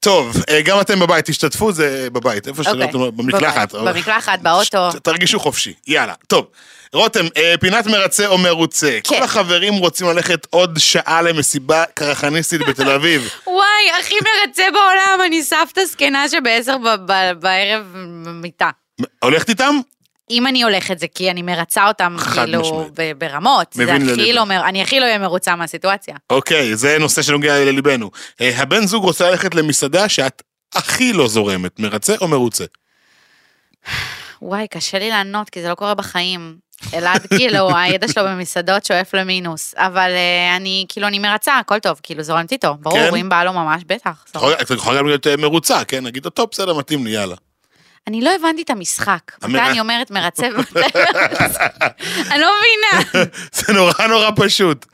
[0.00, 2.86] טוב, גם אתם בבית, תשתתפו, זה בבית, איפה אוקיי.
[2.92, 3.74] במקלחת.
[3.74, 4.90] במקלחת, באוטו.
[5.02, 6.14] תרגישו חופשי, יאללה.
[6.26, 6.46] טוב,
[6.94, 8.98] רותם, אה, פינת מרצה או מרוצה.
[9.04, 9.16] כן.
[9.16, 13.28] כל החברים רוצים ללכת עוד שעה למסיבה קרחניסטית בתל אביב.
[13.46, 16.76] וואי, הכי מרצה בעולם, אני סבתא זקנה שבעשר
[17.40, 17.86] בערב
[18.24, 18.70] במיטה.
[19.22, 19.80] הולכת איתם?
[20.30, 24.34] אם אני הולכת זה כי אני מרצה אותם כאילו ברמות, מבין לליבך.
[24.34, 26.14] לא, מר- אני הכי לא אהיה מרוצה מהסיטואציה.
[26.30, 28.10] אוקיי, זה נושא שנוגע לליבנו.
[28.40, 30.42] אה, הבן זוג רוצה ללכת למסעדה שאת
[30.74, 32.64] הכי לא זורמת, מרצה או מרוצה?
[34.42, 36.63] וואי, קשה לי לענות כי זה לא קורה בחיים.
[36.94, 42.00] אלעד כאילו, הידע שלו במסעדות שואף למינוס, אבל אה, אני כאילו, אני מרצה, הכל טוב,
[42.02, 43.16] כאילו זורמת איתו, ברור, כן?
[43.16, 44.24] אם בא לו ממש, בטח.
[44.30, 46.04] את יכולה- את יכולה גם להיות אה, מרוצה, כן?
[46.06, 47.34] נגיד, טוב, בסדר, מתאים לי, יאללה.
[48.06, 49.32] אני לא הבנתי את המשחק.
[49.44, 51.66] מתי אני אומרת מרצה ומתי מרצה?
[52.30, 53.24] אני לא מבינה.
[53.52, 54.86] זה נורא נורא פשוט.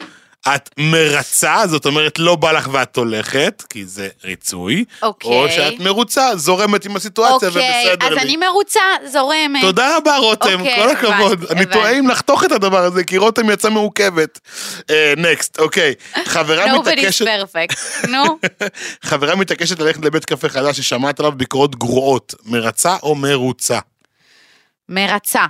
[0.48, 4.84] את מרצה, זאת אומרת לא בא לך ואת הולכת, כי זה ריצוי.
[5.02, 5.30] אוקיי.
[5.30, 8.20] או שאת מרוצה, זורמת עם הסיטואציה אוקיי, ובסדר אז לי.
[8.20, 9.60] אני מרוצה, זורמת.
[9.60, 11.32] תודה רבה רותם, אוקיי, כל הכבוד.
[11.32, 11.78] הבנתי, אני הבנתי.
[11.78, 14.40] טועה אם לחתוך את הדבר הזה, כי רותם יצאה מעוכבת.
[15.16, 15.94] נקסט, אוקיי.
[16.24, 17.26] חברה Nobody's מתעקשת...
[17.26, 18.06] perfect.
[18.12, 18.38] נו,
[19.02, 22.34] חברה מתעקשת ללכת לבית קפה חדש ששמעת עליו ביקורות גרועות.
[22.44, 23.78] מרצה או מרוצה?
[24.88, 25.44] מרצה.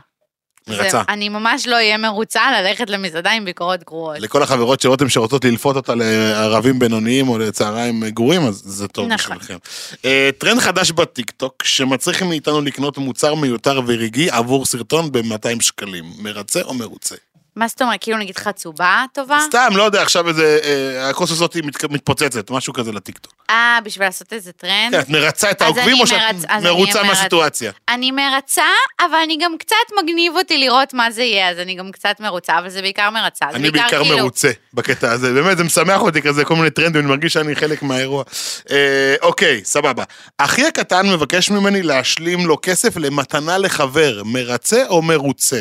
[0.71, 1.03] מרצה.
[1.09, 4.21] אני ממש לא אהיה מרוצה ללכת למסעדה עם ביקורות גרועות.
[4.21, 9.09] לכל החברות של רותם שרוצות ללפות אותה לערבים בינוניים או לצהריים גרועים, אז זה טוב
[9.09, 9.37] נכון.
[9.37, 9.57] בשבילכם.
[10.05, 16.05] אה, טרנד חדש בטיקטוק, שמצריך מאיתנו לקנות מוצר מיותר ורגעי עבור סרטון ב-200 שקלים.
[16.19, 17.15] מרצה או מרוצה?
[17.57, 19.39] מה זאת אומרת, כאילו נגיד חצובה טובה?
[19.49, 23.33] סתם, לא יודע, עכשיו איזה, אה, הכוס הזאת מתק- מתפוצצת, משהו כזה לטיקטוק.
[23.51, 24.93] אה, בשביל לעשות איזה טרנד?
[24.95, 27.73] כן, את מרצה את העוקבים או שאת מרצ- מרוצה מהסיטואציה?
[27.89, 28.65] אני מרצה,
[29.01, 32.59] אבל אני גם קצת מגניב אותי לראות מה זה יהיה, אז אני גם קצת מרוצה,
[32.59, 33.47] אבל זה בעיקר מרצה.
[33.51, 37.01] זה אני בעיקר כאילו- מרוצה בקטע הזה, באמת זה משמח אותי כזה, כל מיני טרנדים,
[37.01, 38.25] אני מרגיש שאני חלק מהאירוע.
[38.71, 38.77] אה,
[39.23, 40.05] אוקיי, סבבה.
[40.39, 45.61] אחי הקטן מבקש ממני להשלים לו כסף למתנה לחבר, מרצה או מרוצה?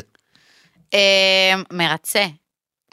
[0.94, 2.26] אה, מרצה.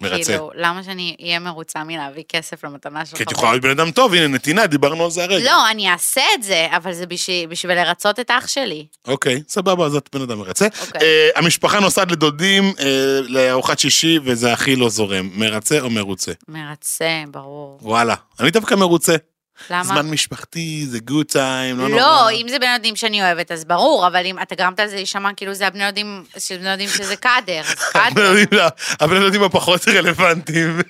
[0.00, 0.24] מרצה.
[0.24, 3.32] כאילו, למה שאני אהיה מרוצה מלהביא כסף למתנה של כי את?
[3.32, 5.44] יכולה להיות בן אדם טוב, הנה נתינה, דיברנו על זה הרגע.
[5.44, 8.86] לא, אני אעשה את זה, אבל זה בשביל, בשביל לרצות את אח שלי.
[9.08, 10.66] אוקיי, סבבה, אז את בן אדם מרצה.
[10.80, 11.00] אוקיי.
[11.00, 15.30] אה, המשפחה נוסעת לדודים אה, לארוחת שישי, וזה הכי לא זורם.
[15.34, 16.32] מרצה או מרוצה?
[16.48, 17.78] מרצה, ברור.
[17.82, 19.16] וואלה, אני דווקא מרוצה.
[19.70, 19.84] למה?
[19.84, 22.00] זמן משפחתי, זה גוד טיים, לא נורא.
[22.00, 25.30] לא, אם זה בני ילדים שאני אוהבת, אז ברור, אבל אם אתה גרמת לזה להישמע
[25.36, 28.34] כאילו זה הבני ילדים, שבני ילדים שזה קאדר, אז קאדר.
[28.52, 28.64] לא,
[29.00, 30.80] הבן ילדים הפחות רלוונטיים.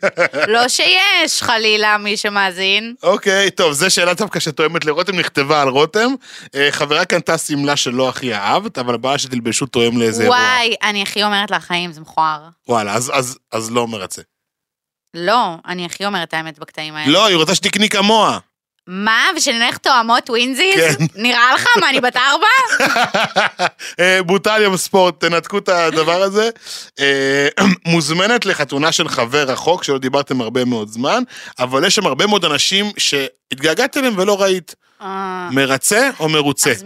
[0.48, 2.94] לא שיש, חלילה, מי שמאזין.
[3.02, 6.14] אוקיי, טוב, זו שאלה דווקא שתואמת לרותם, נכתבה על רותם.
[6.54, 10.36] אה, חברה קנתה שמלה שלא הכי אהבת, אבל הבעיה שתלבשו תואם לאיזה אירוע.
[10.36, 12.40] וואי, אני הכי אומרת לחיים, זה מכוער.
[12.68, 12.94] וואלה,
[13.52, 14.22] אז לא מרצה.
[15.14, 17.12] לא, אני הכי אומרת האמת בקטעים האלה.
[17.12, 18.38] לא, היא רוצה שתקני כמוה.
[18.86, 20.96] מה, ושנלך תואמות טווינזיז?
[20.96, 21.04] כן.
[21.14, 21.66] נראה לך?
[21.80, 22.46] מה, אני בת ארבע?
[24.00, 26.50] אה, בוטל יום ספורט, תנתקו את הדבר הזה.
[27.00, 27.48] אה,
[27.86, 31.22] מוזמנת לחתונה של חבר רחוק, שלא דיברתם הרבה מאוד זמן,
[31.58, 34.74] אבל יש שם הרבה מאוד אנשים שהתגעגעת אליהם ולא ראית.
[35.02, 36.70] אה, מרצה או מרוצה?
[36.70, 36.84] אז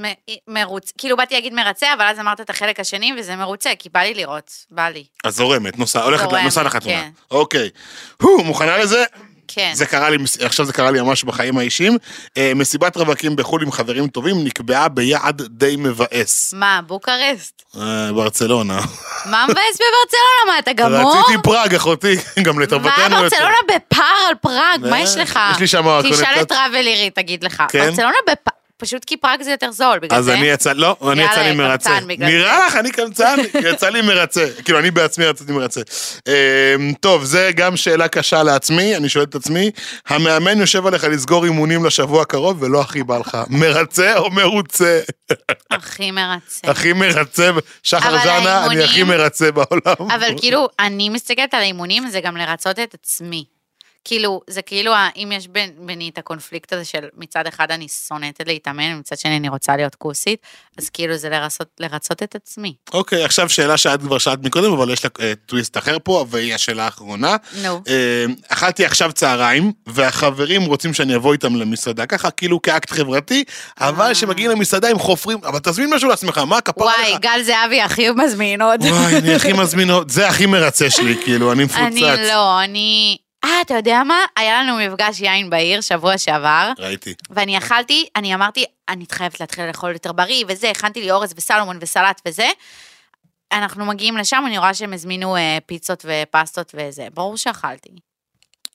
[0.49, 0.65] מ-
[0.99, 4.15] כאילו באתי להגיד מרצה, אבל אז אמרת את החלק השני, וזה מרוצה, כי בא לי
[4.15, 5.05] לראות, בא לי.
[5.25, 6.95] אז זורמת, נוסע, הולכת, נוסע לחתונה.
[6.95, 7.11] כן.
[7.31, 7.71] אוקיי.
[8.23, 9.05] מוכנה לזה?
[9.55, 9.71] כן.
[9.75, 11.99] זה קרה לי, עכשיו זה קרה לי ממש בחיים האישיים.
[12.37, 16.55] אה, מסיבת רווקים בחו"ל עם חברים טובים נקבעה ביעד די מבאס.
[16.57, 17.63] מה, בוקרסט?
[17.77, 18.81] אה, ברצלונה.
[19.27, 20.47] מה מבאס בברצלונה?
[20.47, 21.19] מה, אתה גמור?
[21.19, 23.17] רציתי פראג, אחותי, גם מה, לטובתנו.
[23.17, 24.81] ברצלונה בפער על פראג?
[24.81, 25.39] מה אה, יש לך?
[25.53, 26.41] יש לי שם תשאל.
[26.43, 27.63] את טראבל עירי, תגיד לך.
[27.69, 27.87] כן?
[27.87, 30.35] ברצלונה בפער, פשוט כי פראג זה יותר זול, בגלל אז זה.
[30.35, 31.99] אני יצא, לא, אני יאללה, יצא לי מרצה.
[32.19, 33.37] נראה לך, אני קמצן,
[33.73, 34.47] יצא לי מרצה.
[34.65, 35.81] כאילו, אני בעצמי יצאתי מרצה.
[36.29, 39.71] אה, טוב, זה גם שאלה קשה לעצמי, אני שואל את עצמי,
[40.09, 43.39] המאמן יושב עליך לסגור אימונים לשבוע הקרוב ולא הכי בא לך.
[43.51, 45.01] מרצה או מרוצה?
[45.71, 46.71] הכי מרצה.
[46.71, 47.51] הכי מרצה,
[47.83, 50.11] שחר ז'אנה, אני הכי מרצה בעולם.
[50.11, 53.60] אבל כאילו, אני מסתכלת על האימונים, זה גם לרצות את עצמי.
[54.05, 58.41] כאילו, זה כאילו, אם יש בין- ביני את הקונפליקט הזה של מצד אחד אני שונאת
[58.47, 60.39] להתאמן, ומצד שני אני רוצה להיות כוסית,
[60.79, 62.75] אז כאילו זה לרצות, לרצות את עצמי.
[62.93, 66.55] אוקיי, עכשיו שאלה שאת כבר שאלת מקודם, אבל יש לה אה, טוויסט אחר פה, והיא
[66.55, 67.37] השאלה האחרונה.
[67.63, 67.83] נו.
[67.89, 73.45] אה, אכלתי עכשיו צהריים, והחברים רוצים שאני אבוא איתם למסעדה, ככה כאילו כאקט חברתי,
[73.81, 74.13] אבל אה.
[74.15, 77.21] כשמגיעים למסעדה הם חופרים, אבל תזמין משהו לעצמך, מה כפרה וואי, לך?
[77.21, 78.81] גל זהבי הכי מזמין עוד.
[78.83, 81.81] וואי, אני הכי מזמין, עוד- זה הכי מרצה שלי, כאילו, אני מפוצץ.
[81.83, 83.17] אני לא, אני...
[83.45, 84.19] אה, אתה יודע מה?
[84.37, 87.15] היה לנו מפגש יין בעיר שבוע שעבר, ראיתי.
[87.31, 91.79] ואני אכלתי, אני אמרתי, אני חייבת להתחיל לאכול יותר בריא וזה, הכנתי לי אורז וסלומון
[91.81, 92.49] וסלט וזה.
[93.53, 97.91] אנחנו מגיעים לשם, אני רואה שהם הזמינו אה, פיצות ופסטות וזה, ברור שאכלתי.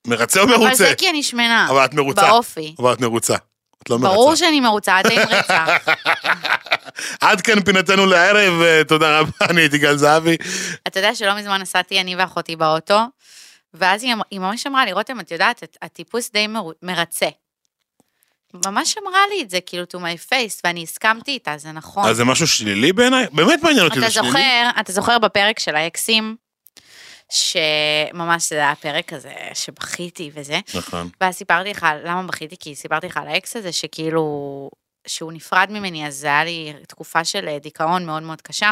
[0.08, 0.76] מרצה או אבל מרוצה?
[0.76, 1.68] זה כי אני שמנה.
[1.70, 2.22] אבל את מרוצה.
[2.22, 2.76] באופי.
[2.80, 3.36] אבל את מרוצה.
[3.84, 4.14] את לא מרצה.
[4.16, 5.66] ברור שאני מרוצה, את די מרצה.
[7.22, 10.36] עד כאן פינתנו לערב, אה, תודה רבה, אני הייתי גל זהבי.
[10.88, 13.00] אתה יודע שלא מזמן נסעתי אני ואחותי באוטו,
[13.78, 17.30] ואז היא, אמ- היא ממש אמרה לי, רותם, את יודעת, הטיפוס די מר, מרצה.
[18.66, 22.10] ממש אמרה לי את זה, כאילו, to my face, ואני הסכמתי איתה, זה נכון.
[22.10, 23.26] אז זה משהו שלילי בעיניי?
[23.32, 24.28] באמת מעניין אותי, זה שלילי?
[24.28, 26.36] זוכר, אתה זוכר בפרק של האקסים,
[27.32, 31.10] שממש זה היה הפרק הזה, שבכיתי וזה, נכון.
[31.22, 32.56] ואז סיפרתי לך, למה בכיתי?
[32.60, 34.70] כי סיפרתי לך על האקס הזה, שכאילו,
[35.08, 38.72] שהוא נפרד ממני, אז זה היה לי תקופה של אה, דיכאון מאוד מאוד קשה.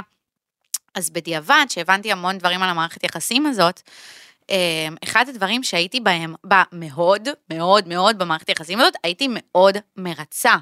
[0.96, 3.82] אז בדיעבד, שהבנתי המון דברים על המערכת יחסים הזאת,
[5.04, 10.56] אחד הדברים שהייתי בהם, בה מאוד, מאוד מאוד במערכת יחסים הזאת, הייתי מאוד מרצה.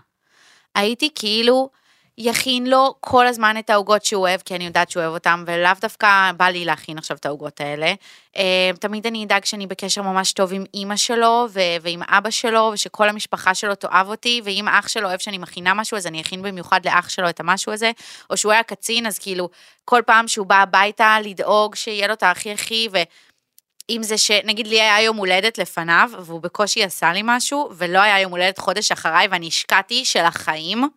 [0.75, 1.69] הייתי כאילו,
[2.17, 5.71] יכין לו כל הזמן את העוגות שהוא אוהב, כי אני יודעת שהוא אוהב אותם, ולאו
[5.81, 7.93] דווקא בא לי להכין עכשיו את העוגות האלה.
[8.37, 12.71] אה, תמיד אני אדאג שאני בקשר ממש טוב עם אימא שלו, ו- ועם אבא שלו,
[12.73, 16.41] ושכל המשפחה שלו תאהב אותי, ואם אח שלו אוהב שאני מכינה משהו, אז אני אכין
[16.41, 17.91] במיוחד לאח שלו את המשהו הזה,
[18.29, 19.49] או שהוא היה קצין, אז כאילו,
[19.85, 22.97] כל פעם שהוא בא הביתה, לדאוג שיהיה לו את הכי הכי, ו...
[23.89, 28.19] אם זה שנגיד לי היה יום הולדת לפניו, והוא בקושי עשה לי משהו, ולא היה
[28.19, 30.89] יום הולדת חודש אחריי, ואני השקעתי של החיים,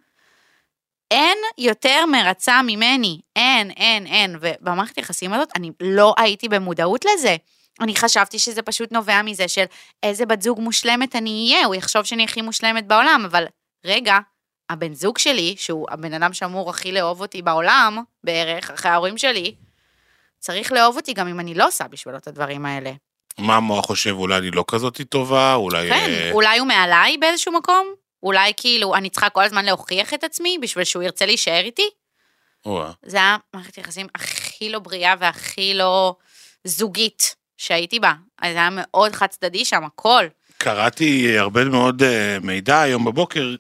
[1.11, 3.21] אין יותר מרצה ממני.
[3.37, 4.37] אין, אין, אין.
[4.41, 7.37] ובמערכת היחסים הזאת, אני לא הייתי במודעות לזה.
[7.81, 9.65] אני חשבתי שזה פשוט נובע מזה של
[10.03, 13.45] איזה בת זוג מושלמת אני אהיה, הוא יחשוב שאני הכי מושלמת בעולם, אבל
[13.85, 14.19] רגע,
[14.71, 19.55] הבן זוג שלי, שהוא הבן אדם שאמור הכי לאהוב אותי בעולם, בערך, אחרי ההורים שלי,
[20.45, 22.93] צריך לאהוב אותי גם אם אני לא עושה בשבילו את הדברים האלה.
[23.39, 25.89] מה המוח חושב, אולי אני לא כזאת טובה, אולי...
[25.89, 27.95] כן, אה, אולי הוא מעליי באיזשהו מקום?
[28.23, 31.91] אולי כאילו אני צריכה כל הזמן להוכיח את עצמי בשביל שהוא ירצה להישאר איתי?
[33.03, 36.17] זה היה מערכת יחסים הכי לא בריאה והכי לא
[36.65, 38.13] זוגית שהייתי בה.
[38.43, 40.25] אז זה היה מאוד חד צדדי שם, הכל.
[40.59, 43.55] קראתי הרבה מאוד אה, מידע היום בבוקר,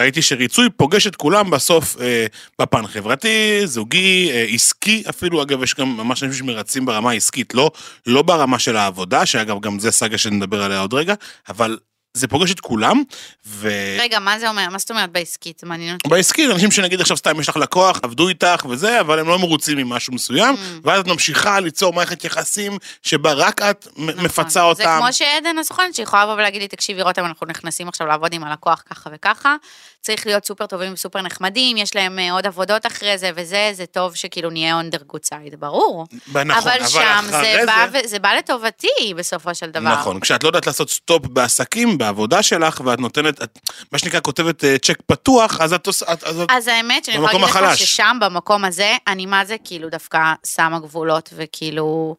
[0.00, 2.26] כשראיתי שריצוי פוגש את כולם בסוף אה,
[2.60, 7.70] בפן חברתי, זוגי, אה, עסקי אפילו, אגב, יש גם ממש אנשים שמרצים ברמה העסקית, לא,
[8.06, 11.14] לא ברמה של העבודה, שאגב, גם זה סאגה שנדבר עליה עוד רגע,
[11.48, 11.78] אבל
[12.14, 13.02] זה פוגש את כולם,
[13.46, 13.70] ו...
[14.00, 14.68] רגע, מה זה אומר?
[14.70, 15.64] מה זאת אומרת בעסקית?
[15.64, 16.08] מעניין אותי.
[16.08, 19.78] בעסקי, אנשים שנגיד עכשיו סתם יש לך לקוח, עבדו איתך וזה, אבל הם לא מרוצים
[19.78, 20.58] ממשהו מסוים, Mm.
[20.84, 24.24] ואז את ממשיכה ליצור מערכת יחסים שבה רק את נכון.
[24.24, 24.82] מפצה אותם.
[24.82, 28.44] זה כמו שעדן הסוכנת שיכולה לבוא ולהגיד לי, תקשיבי רותם, אנחנו נכנסים עכשיו לעבוד עם
[28.44, 29.56] הלקוח ככה וככה,
[30.02, 33.86] צריך להיות סופר טובים וסופר נחמדים, יש להם אה, עוד עבודות אחרי זה וזה, זה
[33.86, 36.06] טוב שכאילו נהיה on the good side, ברור.
[36.28, 39.92] נכון, אבל שם זה אחרי בא, זה בא לטובתי בסופו של דבר.
[39.92, 43.58] נכון, כשאת לא יודעת לעשות סטופ בעסקים, בעבודה שלך, ואת נותנת, את,
[43.92, 46.42] מה שנקרא, כותבת אה, צ'ק פתוח, אז את עושה, אז.
[46.48, 47.76] אז האמת שאני יכולה להגיד לך.
[47.76, 52.16] ששם, במקום הזה, אני מה זה כאילו דווקא שמה גבולות, וכאילו,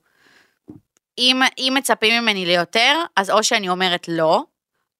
[1.18, 4.44] אם, אם מצפים ממני ליותר, אז או שאני אומרת לא,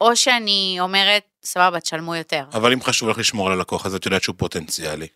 [0.02, 2.44] או שאני אומרת, סבבה, תשלמו יותר.
[2.54, 5.08] אבל אם חשוב לך לשמור על הלקוח הזה, את יודעת שהוא פוטנציאלי.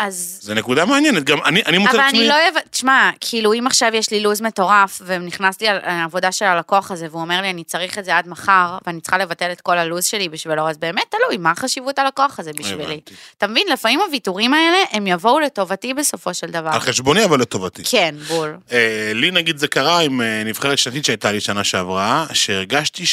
[0.00, 0.38] אז...
[0.42, 2.18] זה נקודה מעניינת, גם אני, אני מוצא אבל את עצמי...
[2.18, 6.44] אני לא אוהבת, תשמע, כאילו אם עכשיו יש לי לו"ז מטורף, ונכנסתי על העבודה של
[6.44, 9.60] הלקוח הזה, והוא אומר לי, אני צריך את זה עד מחר, ואני צריכה לבטל את
[9.60, 12.84] כל הלו"ז שלי בשבילו, אז באמת תלוי, מה חשיבות הלקוח הזה בשבילי.
[12.84, 13.14] הבנתי.
[13.38, 16.70] אתה מבין, לפעמים הוויתורים האלה, הם יבואו לטובתי בסופו של דבר.
[16.72, 17.82] על חשבוני, אבל לטובתי.
[17.84, 18.56] כן, בול.
[18.72, 23.06] אה, לי נגיד זה קרה עם אה, נבחרת שנתית שהייתה לי שנה שעברה, שהרגשתי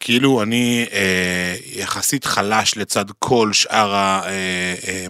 [0.00, 3.94] שכאילו אני אה, יחסית חלש לצד כל שאר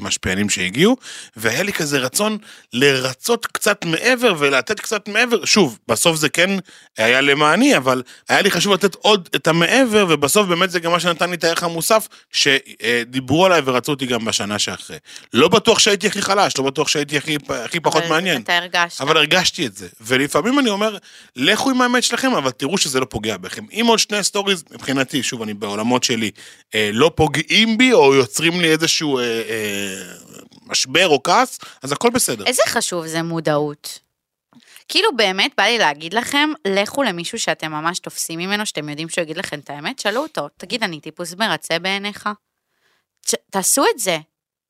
[0.01, 0.97] המשפיענים שהגיעו,
[1.37, 2.39] והיה לי כזה רצון
[2.73, 6.51] לרצות קצת מעבר ולתת קצת מעבר, שוב, בסוף זה כן
[6.99, 11.01] היה למעני, אבל היה לי חשוב לתת עוד את המעבר, ובסוף באמת זה גם מה
[11.01, 14.97] שנתן לי את הערך המוסף, שדיברו עליי ורצו אותי גם בשנה שאחרי.
[15.33, 18.43] לא בטוח שהייתי הכי חלש, לא בטוח שהייתי הכי, הכי פחות אבל מעניין.
[18.43, 19.01] אתה הרגשת.
[19.01, 20.97] אבל הרגשתי את זה, ולפעמים אני אומר,
[21.37, 23.65] לכו עם האמת שלכם, אבל תראו שזה לא פוגע בכם.
[23.73, 26.31] אם עוד שני stories, מבחינתי, שוב, אני בעולמות שלי,
[26.75, 30.03] אה, לא פוגעים בי, או יוצרים לי איזשהו אה, אה,
[30.67, 32.47] משבר או כעס, אז הכל בסדר.
[32.47, 33.99] איזה חשוב זה מודעות.
[34.89, 39.23] כאילו באמת בא לי להגיד לכם, לכו למישהו שאתם ממש תופסים ממנו, שאתם יודעים שהוא
[39.23, 42.29] יגיד לכם את האמת, שאלו אותו, תגיד, אני טיפוס מרצה בעיניך?
[43.27, 44.19] ש- תעשו את זה.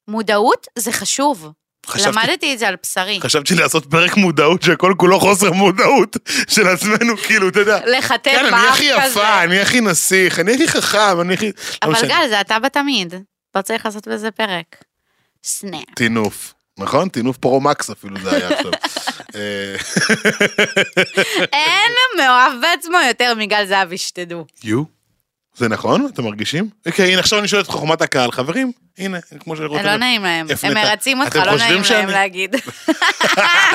[0.08, 1.48] מודעות זה חשוב.
[1.90, 3.18] חשבתי- למדתי את זה על בשרי.
[3.20, 6.16] חשבתי לעשות פרק מודעות שכל כולו חוסר מודעות
[6.54, 7.80] של עצמנו, כאילו, אתה יודע.
[7.98, 9.06] לחטט כן, אני באף הכי כזה.
[9.10, 11.46] יפה, אני הכי נסיך, אני הכי חכם, אני הכי...
[11.46, 11.52] לא
[11.92, 12.08] אבל.
[12.08, 13.14] גל, זה אתה בתמיד.
[13.54, 14.76] לא צריך לעשות בזה פרק.
[15.44, 15.84] סנאפ.
[15.94, 16.54] טינוף.
[16.78, 17.08] נכון?
[17.08, 18.70] טינוף פרו-מקס אפילו זה היה עכשיו.
[19.34, 19.76] אה,
[21.52, 24.44] אין מאוהב בעצמו יותר מגל זהבי, שתדעו.
[24.64, 24.99] יו?
[25.54, 26.06] זה נכון?
[26.14, 26.68] אתם מרגישים?
[26.86, 28.32] אוקיי, הנה עכשיו אני שואל את חוכמת הקהל.
[28.32, 29.84] חברים, הנה, כמו שרותם...
[29.84, 30.46] לא נעים להם.
[30.62, 30.74] הם.
[30.74, 32.56] מרצים אותך, לא נעים להם להגיד.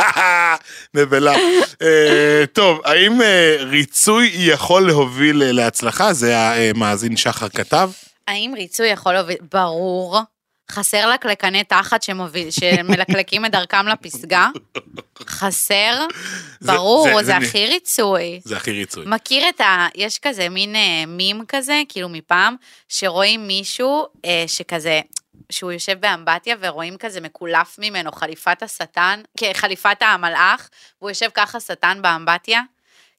[0.94, 1.36] נבלה.
[1.82, 6.14] אה, טוב, האם אה, ריצוי יכול להוביל אה, להצלחה?
[6.14, 7.90] זה המאזין שחר כתב.
[8.28, 9.38] האם ריצוי יכול להוביל?
[9.52, 10.20] ברור.
[10.71, 14.47] חסר לקלקני תחת שמוביל, שמלקלקים את דרכם לפסגה?
[15.25, 16.06] חסר?
[16.60, 18.39] זה- ברור, זה- זה, זה- הכי ריצוי.
[18.43, 19.04] זה הכי ריצוי.
[19.08, 19.88] מכיר את ה...
[19.95, 22.56] יש כזה מין אה, מים כזה, כאילו מפעם,
[22.89, 25.01] שרואים מישהו אה, שכזה,
[25.49, 29.21] שהוא יושב באמבטיה ורואים כזה מקולף ממנו חליפת השטן,
[29.54, 30.69] חליפת המלאך,
[31.01, 32.62] והוא יושב ככה שטן באמבטיה.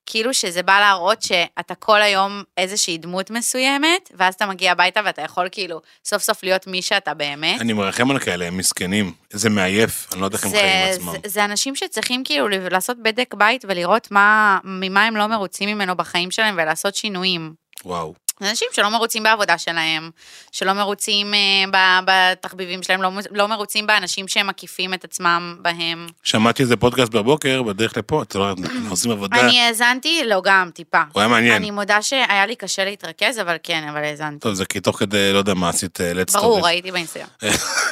[0.09, 5.21] כאילו שזה בא להראות שאתה כל היום איזושהי דמות מסוימת, ואז אתה מגיע הביתה ואתה
[5.21, 7.61] יכול כאילו סוף סוף להיות מי שאתה באמת.
[7.61, 9.13] אני מרחם על כאלה, הם מסכנים.
[9.33, 11.13] זה מעייף, אני לא יודע איך הם חיים עם עצמם.
[11.23, 15.95] זה, זה אנשים שצריכים כאילו לעשות בדק בית ולראות מה, ממה הם לא מרוצים ממנו
[15.95, 17.53] בחיים שלהם ולעשות שינויים.
[17.85, 18.13] וואו.
[18.41, 20.09] אנשים שלא מרוצים בעבודה שלהם,
[20.51, 26.07] שלא מרוצים אה, בתחביבים שלהם, לא, לא מרוצים באנשים שהם מקיפים את עצמם בהם.
[26.23, 29.39] שמעתי איזה פודקאסט בבוקר, בדרך לפה, אתה לא, אנחנו עושים עבודה.
[29.39, 31.01] אני האזנתי, לא גם, טיפה.
[31.13, 31.53] הוא היה מעניין.
[31.53, 34.39] אני מודה שהיה לי קשה להתרכז, אבל כן, אבל האזנתי.
[34.39, 36.65] טוב, זה כי תוך כדי, לא יודע מה עשית, let's ברור.
[36.65, 37.27] ראיתי באינסטגרם.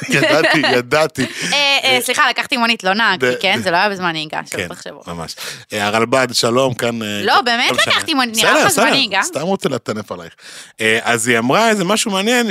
[0.08, 1.22] ידעתי, ידעתי.
[1.52, 3.60] אה, אה, סליחה, לקחתי מונית, לא נהגתי, כן?
[3.62, 5.00] זה לא היה בזמן נהיגה, כן, שלא תחשבו.
[5.06, 5.36] ממש.
[5.72, 7.02] אה, הרלב"ד, שלום, כאן...
[7.02, 7.72] אה, לא, באמת.
[7.86, 9.22] לקחתי מונית, נראה לך זמני, גם?
[9.22, 10.35] סתם רוצה לטנף עלייך.
[10.80, 12.46] אה, אז היא אמרה איזה משהו מעניין,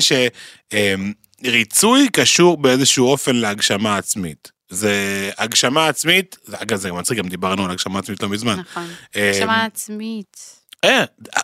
[1.43, 4.51] שריצוי קשור באיזשהו אופן להגשמה עצמית.
[4.69, 8.59] זה הגשמה עצמית, אגב זה גם מצחיק, גם דיברנו על הגשמה עצמית לא מזמן.
[8.59, 8.87] נכון.
[9.15, 10.37] אה, הגשמה עצמית.
[10.83, 11.03] אה,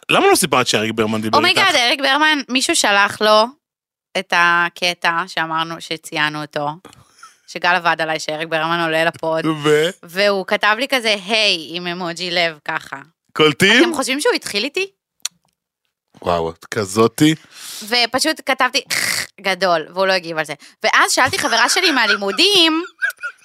[0.09, 1.49] למה לא סיפרת שאריק ברמן דיבר איתך?
[1.49, 3.45] oh my god, אריק ברמן, מישהו שלח לו
[4.17, 6.69] את הקטע שאמרנו, שציינו אותו,
[7.47, 9.89] שגל עבד עליי שאריק ברמן עולה לפוד, ו?
[10.03, 12.97] והוא כתב לי כזה, היי, עם אמוג'י לב ככה.
[13.33, 13.83] קולטים?
[13.83, 14.87] אתם חושבים שהוא התחיל איתי?
[16.23, 17.35] וואו, את כזאתי.
[17.83, 18.81] ופשוט כתבתי
[19.41, 20.53] גדול, והוא לא הגיב על זה.
[20.83, 22.83] ואז שאלתי חברה שלי מהלימודים,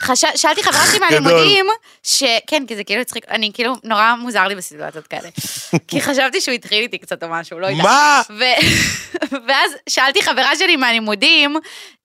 [0.00, 0.24] חש...
[0.36, 1.66] שאלתי חברה שלי מהלימודים,
[2.02, 2.22] ש...
[2.46, 5.28] כן, כי זה כאילו הצחיק, אני כאילו, נורא מוזר לי בסיטואציות כאלה.
[5.88, 7.84] כי חשבתי שהוא התחיל איתי קצת או משהו, לא יודעת.
[7.86, 8.22] מה?
[8.30, 8.44] ו...
[9.48, 11.56] ואז שאלתי חברה שלי מהלימודים,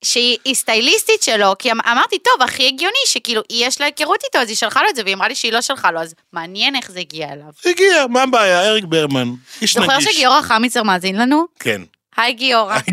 [0.01, 4.39] שהיא היא סטייליסטית שלו, כי אמ- אמרתי, טוב, הכי הגיוני שכאילו, יש לה היכרות איתו,
[4.39, 6.75] אז היא שלחה לו את זה, והיא אמרה לי שהיא לא שלחה לו, אז מעניין
[6.75, 7.45] איך זה הגיע אליו.
[7.65, 8.67] הגיע, מה הבעיה?
[8.67, 9.29] אריק ברמן.
[9.61, 10.15] איש זוכר נגיש.
[10.15, 11.45] שגיורא חמיצר מאזין לנו?
[11.59, 11.81] כן.
[12.17, 12.77] היי גיורא.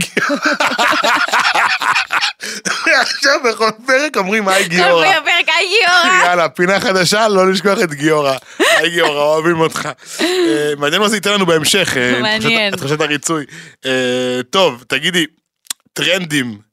[3.00, 5.06] עכשיו בכל פרק אומרים היי כל גיורא.
[5.06, 6.24] פרק, היי גיורא.
[6.24, 8.36] יאללה, פינה חדשה, לא לשכוח את גיורא.
[8.58, 9.88] היי גיורא, אוהבים אותך.
[10.20, 11.96] אה, מעניין מה זה ייתן לנו בהמשך.
[11.96, 12.74] אה, מעניין.
[12.74, 13.44] את חושבת הריצוי.
[13.86, 15.26] אה, טוב, תגידי,
[15.92, 16.68] טרנדים.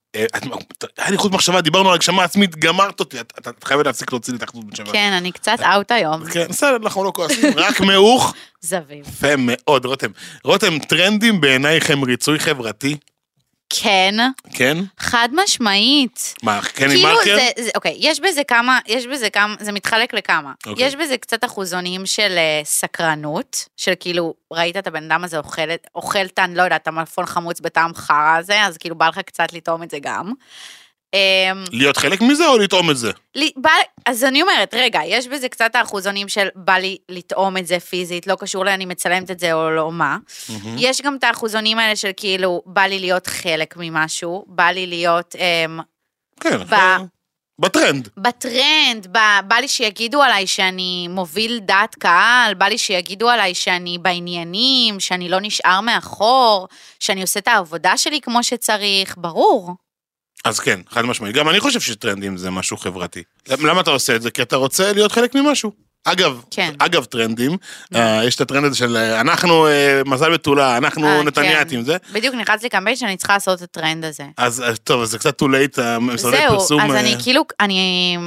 [0.98, 3.20] היה לי חוט מחשבה, דיברנו על הגשמה עצמית, גמרת אותי.
[3.20, 4.92] את חייבת להפסיק להוציא לי את החוט מחשבה.
[4.92, 6.26] כן, אני קצת אאוט היום.
[6.26, 8.34] כן, בסדר, אנחנו לא כועסים, רק מעוך.
[8.62, 9.08] זביב.
[9.08, 10.08] יפה מאוד, רותם.
[10.44, 12.98] רותם, טרנדים בעינייך הם ריצוי חברתי?
[13.82, 14.16] כן,
[14.54, 14.78] כן?
[15.00, 16.34] חד משמעית.
[16.44, 17.36] מה, כן עם כאילו מרקר?
[17.36, 20.54] זה, זה, אוקיי, יש בזה כמה, יש בזה כמה, זה מתחלק לכמה.
[20.66, 20.86] אוקיי.
[20.86, 25.62] יש בזה קצת אחוזונים של אה, סקרנות, של כאילו, ראית את הבן אדם הזה אוכל,
[25.96, 29.84] אוכל טן, לא יודעת, המלפון חמוץ בטעם חרא הזה, אז כאילו בא לך קצת לטעום
[29.84, 30.34] את זה גם.
[31.16, 33.12] אמ, להיות חלק מזה או לטעום את זה?
[33.36, 33.70] לי- בא,
[34.06, 38.28] אז אני אומרת, רגע, יש בזה קצת האחוזונים של בא לי לטעום את זה פיזית,
[38.28, 40.18] לא קשור לאני מצלמת את זה או לא מה.
[40.78, 45.36] יש גם את האחוזונים האלה של כאילו, בא לי להיות חלק ממשהו, בא לי להיות
[45.36, 45.80] אמ,
[46.40, 47.06] כן, ב-
[47.60, 48.10] בטרנד.
[48.18, 53.98] בטרנד, בא, בא לי שיגידו עליי שאני מוביל דעת קהל, בא לי שיגידו עליי שאני
[54.02, 56.68] בעניינים, שאני לא נשאר מאחור,
[57.00, 59.72] שאני עושה את העבודה שלי כמו שצריך, ברור.
[60.46, 61.36] אז כן, חד משמעית.
[61.36, 63.24] גם אני חושב שטרנדים זה משהו חברתי.
[63.48, 64.32] למה אתה עושה את זה?
[64.32, 65.72] כי אתה רוצה להיות חלק ממשהו.
[66.04, 66.74] אגב, כן.
[66.80, 67.58] אגב טרנדים,
[67.96, 71.86] אה, יש את הטרנד הזה של אה, אנחנו אה, מזל בתולה, אנחנו אה, נתניאתים, כן.
[71.86, 71.98] זה.
[72.14, 74.24] בדיוק נכנס לי קמפיין שאני צריכה לעשות את הטרנד הזה.
[74.38, 76.82] אז אה, טוב, אז זה קצת too late, משרדי זהו, פרסום.
[76.82, 78.18] אז אה, אני כאילו, אני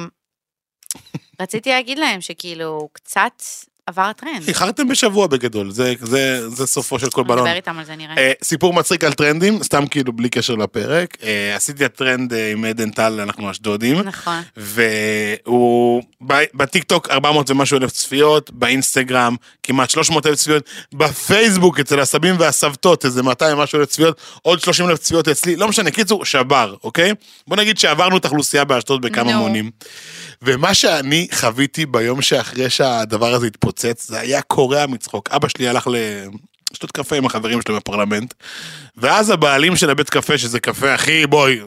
[1.40, 3.42] רציתי להגיד להם שכאילו, קצת
[3.88, 4.48] עבר הטרנד.
[4.48, 7.38] איחרתם בשבוע בגדול, זה- זה זה סופו של כל בלון.
[7.38, 8.14] נדבר איתם על זה נראה.
[8.18, 11.16] אה, סיפור מצחיק על טרנדים, סתם כאילו בלי קשר לפרק.
[11.22, 13.98] אה, עשיתי הטרנד אה, עם עדן טל, אנחנו אשדודים.
[14.00, 14.42] נכון.
[14.56, 16.02] והוא
[16.54, 20.62] בטיקטוק 400 ומשהו אלף צפיות, באינסטגרם כמעט 300 אלף צפיות,
[20.94, 25.68] בפייסבוק אצל הסבים והסבתות איזה 200 ומשהו אלף צפיות, עוד 30 אלף צפיות אצלי, לא
[25.68, 27.12] משנה, קיצור, שבר, אוקיי?
[27.46, 29.38] בוא נגיד שעברנו את האוכלוסייה באשדוד בכמה נו.
[29.38, 29.70] מונים.
[30.42, 35.28] ומה שאני חוויתי ביום שאחרי שהדבר הזה התפוצץ, זה היה קורע מצחוק.
[35.32, 35.88] אבא שלי הלך
[36.70, 38.34] לשתות קפה עם החברים שלו בפרלמנט,
[38.96, 41.60] ואז הבעלים של הבית קפה, שזה קפה הכי, בואי,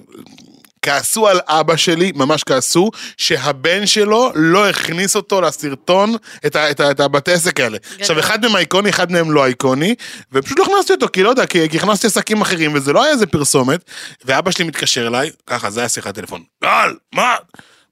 [0.81, 6.79] כעסו על אבא שלי, ממש כעסו, שהבן שלו לא הכניס אותו לסרטון, את, ה, את,
[6.79, 7.77] ה, את הבתי עסק האלה.
[7.99, 9.95] עכשיו, אחד מהם איקוני, אחד מהם לא איקוני,
[10.31, 13.13] ופשוט לא הכנסתי אותו, כי לא יודע, כי, כי הכנסתי עסקים אחרים, וזה לא היה
[13.13, 13.79] איזה פרסומת,
[14.25, 16.43] ואבא שלי מתקשר אליי, ככה, זה היה שיחת טלפון.
[16.63, 17.35] גל, מה?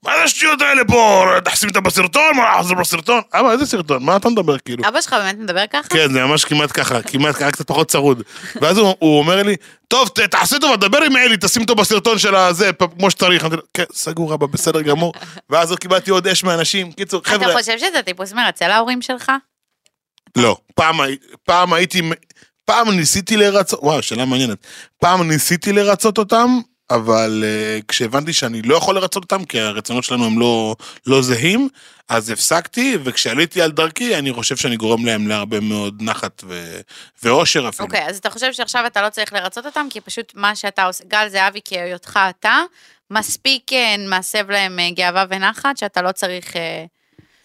[0.06, 1.26] מה זה השטויות האלה פה?
[1.46, 2.36] תשים אותה בסרטון?
[2.36, 3.22] מה, זה בסרטון?
[3.34, 4.04] אבא, איזה סרטון?
[4.04, 4.88] מה אתה מדבר כאילו?
[4.88, 5.90] אבא שלך באמת מדבר ככה?
[5.90, 8.24] כן, זה ממש כמעט ככה, כמעט ככה, קצת פחות צרוד.
[8.62, 9.56] ואז הוא, הוא אומר לי,
[9.88, 13.44] טוב, ת, תעשה טובה, דבר עם אלי, תשים אותו בסרטון של הזה, כמו שצריך.
[13.44, 15.14] אמרתי לו, כן, סגור אבא, בסדר גמור.
[15.50, 16.92] ואז קיבלתי עוד אש מאנשים.
[16.92, 19.32] קיצור, אתה חבר'ה, חושב שזה טיפוס מרצה להורים שלך?
[20.38, 20.58] לא.
[20.76, 21.00] פעם,
[21.46, 22.02] פעם הייתי,
[22.66, 24.58] פעם ניסיתי לרצות, וואו, שאלה מעניינת.
[25.02, 26.60] פעם ניסיתי לרצות אותם,
[26.90, 30.76] אבל uh, כשהבנתי שאני לא יכול לרצות אותם, כי הרצונות שלנו הם לא,
[31.08, 31.70] לא זהים,
[32.10, 36.80] אז הפסקתי, וכשעליתי על דרכי, אני חושב שאני גורם להם להרבה מאוד נחת ו...
[37.24, 37.86] ואושר אפילו.
[37.86, 41.04] אוקיי, אז אתה חושב שעכשיו אתה לא צריך לרצות אותם, כי פשוט מה שאתה עושה,
[41.08, 42.62] גל זהבי כהיותך אתה,
[43.12, 46.56] מספיק אה, מסב להם אה, גאווה ונחת, שאתה לא צריך...
[46.56, 46.86] אה,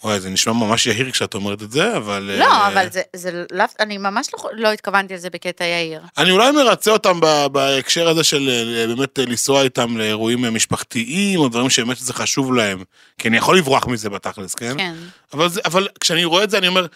[0.05, 2.31] וואי, זה נשמע ממש יהיר כשאת אומרת את זה, אבל...
[2.39, 6.01] לא, אה, אבל זה, זה לאו, אני ממש לא, לא התכוונתי לזה בקטע יאיר.
[6.19, 11.41] אני אולי מרצה אותם ב- בהקשר הזה של אה, באמת אה, לנסוע איתם לאירועים משפחתיים,
[11.41, 12.85] או דברים שבאמת זה חשוב להם.
[13.19, 14.79] כי אני יכול לברוח מזה בתכלס, כן?
[14.79, 14.95] כן.
[15.33, 16.87] אבל, זה, אבל כשאני רואה את זה, אני אומר,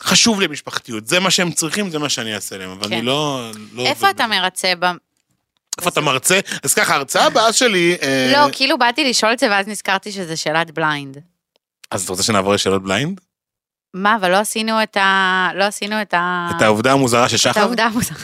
[0.00, 1.06] חשוב לי משפחתיות.
[1.06, 2.70] זה מה שהם צריכים, זה מה שאני אעשה להם.
[2.70, 2.92] אבל כן.
[2.92, 3.50] אני לא...
[3.74, 4.26] לא איפה אתה.
[4.26, 4.86] מרצה ב...
[5.78, 6.40] איפה אתה מרצה?
[6.62, 7.96] אז ככה, ההרצאה הבאה שלי...
[8.32, 11.18] לא, כאילו באתי לשאול את זה, ואז נזכרתי שזה שאלת blind.
[11.90, 13.20] אז אתה רוצה שנעבור לשאלות blind?
[13.94, 15.48] מה, אבל לא עשינו את ה...
[15.54, 16.50] לא עשינו את ה...
[16.56, 17.60] את העובדה המוזרה של את שחר?
[17.60, 18.16] העובדה המוזרה.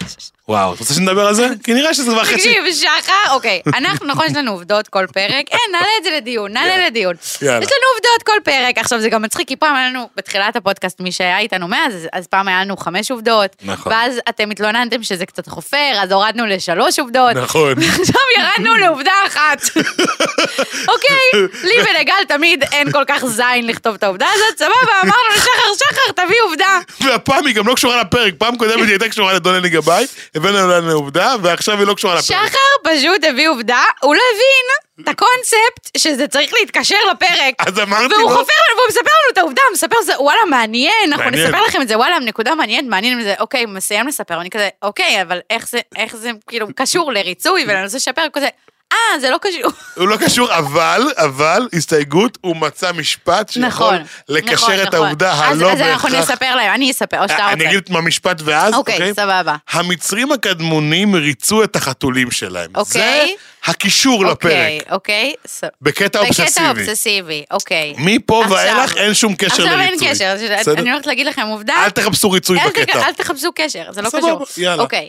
[0.48, 1.48] וואו, אתה רוצה שנדבר על זה?
[1.64, 2.34] כי נראה שזה כבר חצי...
[2.34, 6.52] תקשיב, שחר, אוקיי, אנחנו, נכון, יש לנו עובדות כל פרק, אין, נעלה את זה לדיון,
[6.52, 7.14] נעלה לדיון.
[7.42, 7.64] יאללה.
[7.64, 11.00] יש לנו עובדות כל פרק, עכשיו זה גם מצחיק, כי פעם היה לנו, בתחילת הפודקאסט,
[11.00, 13.92] מי שהיה איתנו מאז, אז- פעם היה לנו חמש עובדות, נכון.
[13.92, 17.72] ואז אתם התלוננתם שזה קצת חופר, אז הורדנו לשלוש עובדות, נכון.
[18.00, 19.62] עכשיו ירדנו לעובדה אחת.
[20.92, 25.74] אוקיי, לי ולגל תמיד אין כל כך זין לכתוב את העובדה הזאת, סבבה, אמרנו לשחר,
[25.78, 26.78] שחר, תביא עובדה.
[27.00, 30.06] והפעם היא גם לא קשורה לפרק, פעם קודמת היא הייתה קשורה לדון אלי גבאי,
[30.36, 32.24] הבאנו לנו עובדה, ועכשיו היא לא קשורה לפרק.
[32.24, 37.54] שחר פשוט הביא עובדה, הוא לא הבין את הקונספט שזה צריך להתקשר לפרק.
[37.58, 40.40] אז אמרתי והוא לו, חופר לנו, והוא מספר לנו את העובדה, הוא מספר זה, וואלה,
[40.50, 41.30] מעניין, אנחנו.
[41.30, 45.22] נספר לכם את זה, וואלה, נקודה מעניינת, מעניין זה, אוקיי, מסיים לספר, ואני כזה, אוקיי,
[45.22, 48.48] אבל איך זה, איך זה, כאילו, קשור לריצוי ולנושא לשפר, כזה,
[48.92, 49.70] אה, זה לא קשור.
[49.96, 53.96] הוא לא קשור, אבל, אבל, הסתייגות, הוא מצא משפט שיכול נכון.
[54.28, 54.94] לקשר נכון, את נכון.
[55.06, 56.30] העובדה אז- הלא אז אנחנו בהכרח.
[56.30, 57.68] נספר להם, אני אספר, או שאתה אני רוצה.
[57.68, 59.14] אגיד את המשפט ואז, אוקיי, אוקיי?
[59.14, 59.56] סבבה.
[59.70, 62.70] המצרים הקדמונים ריצו את החתולים שלהם.
[62.74, 63.36] זה אוקיי.
[63.64, 64.92] הקישור אוקיי, לפרק.
[64.92, 65.34] אוקיי.
[65.46, 66.68] ס- בקטע בקטע אובססיבי.
[66.68, 67.94] אובססיבי, אוקיי.
[67.98, 70.06] מפה עכשיו- ואילך אין שום קשר עכשיו לריצוי.
[70.08, 70.34] אין קשר?
[70.78, 71.74] אני הולכת להגיד לכם עובדה.
[71.84, 73.06] אל תחפשו ריצוי בקטע.
[73.06, 74.46] אל תחפשו קשר, זה לא סבבה, קשור.
[74.56, 74.82] יאללה.
[74.82, 75.08] אוקיי.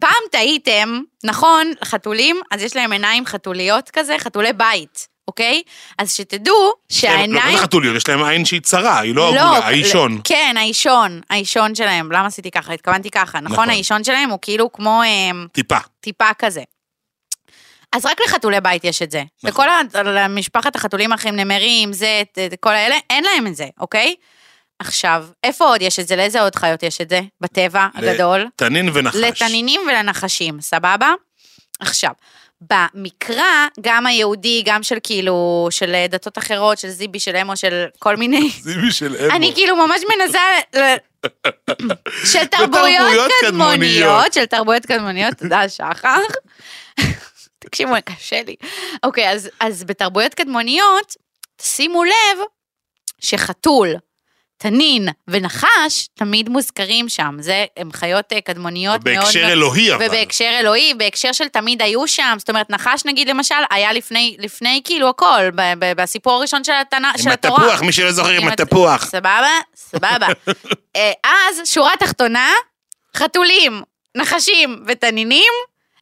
[0.00, 5.62] פעם טעיתם, נכון, חתולים, אז יש להם עיניים חתוליות כזה, חתולי בית, אוקיי?
[5.98, 7.46] אז שתדעו לא, שהעיניים...
[7.46, 10.20] לא זה חתוליות, יש להם עין שהיא צרה, היא לא לא, עגולה, האישון.
[10.24, 12.72] כן, האישון, האישון שלהם, למה עשיתי ככה?
[12.72, 13.52] התכוונתי ככה, נכון?
[13.52, 13.70] נכון.
[13.70, 15.78] האישון שלהם הוא כאילו כמו אמ, טיפה.
[16.00, 16.62] טיפה כזה.
[17.92, 19.22] אז רק לחתולי בית יש את זה.
[19.44, 19.50] נכון.
[19.50, 19.68] לכל
[19.98, 22.22] ה- למשפחת החתולים האחרים, נמרים, זה,
[22.60, 24.14] כל האלה, אין להם את זה, אוקיי?
[24.80, 26.16] עכשיו, איפה עוד יש את זה?
[26.16, 27.20] לאיזה עוד חיות יש את זה?
[27.40, 28.46] בטבע הגדול?
[28.56, 29.16] תנין ונחש.
[29.16, 31.12] לתנינים ולנחשים, סבבה?
[31.80, 32.10] עכשיו,
[32.60, 38.16] במקרא, גם היהודי, גם של כאילו, של דתות אחרות, של זיבי, של אמו, של כל
[38.16, 38.50] מיני...
[38.62, 39.36] זיבי של אמו.
[39.36, 40.40] אני כאילו ממש מנסה...
[42.32, 44.32] של תרבויות קדמוניות.
[44.32, 46.20] של תרבויות קדמוניות, תודה שחר.
[47.58, 48.56] תקשיבו, קשה לי.
[49.02, 49.28] אוקיי,
[49.60, 51.16] אז בתרבויות קדמוניות,
[51.62, 52.38] שימו לב
[53.20, 53.94] שחתול,
[54.62, 57.36] תנין ונחש תמיד מוזכרים שם.
[57.40, 59.18] זה, הם חיות אה, קדמוניות מאוד...
[59.20, 60.06] בהקשר אלוהי אבל.
[60.06, 64.80] ובהקשר אלוהי, בהקשר של תמיד היו שם, זאת אומרת, נחש נגיד למשל, היה לפני, לפני
[64.84, 65.50] כאילו הכל,
[65.96, 67.66] בסיפור הראשון של, התנא, של עם התורה.
[67.66, 69.04] התפוח, מי שלא זוכר עם הת- התפוח.
[69.10, 69.48] סבבה?
[69.76, 70.26] סבבה.
[70.96, 72.50] אה, אז, שורה תחתונה,
[73.16, 73.82] חתולים,
[74.16, 75.52] נחשים ותנינים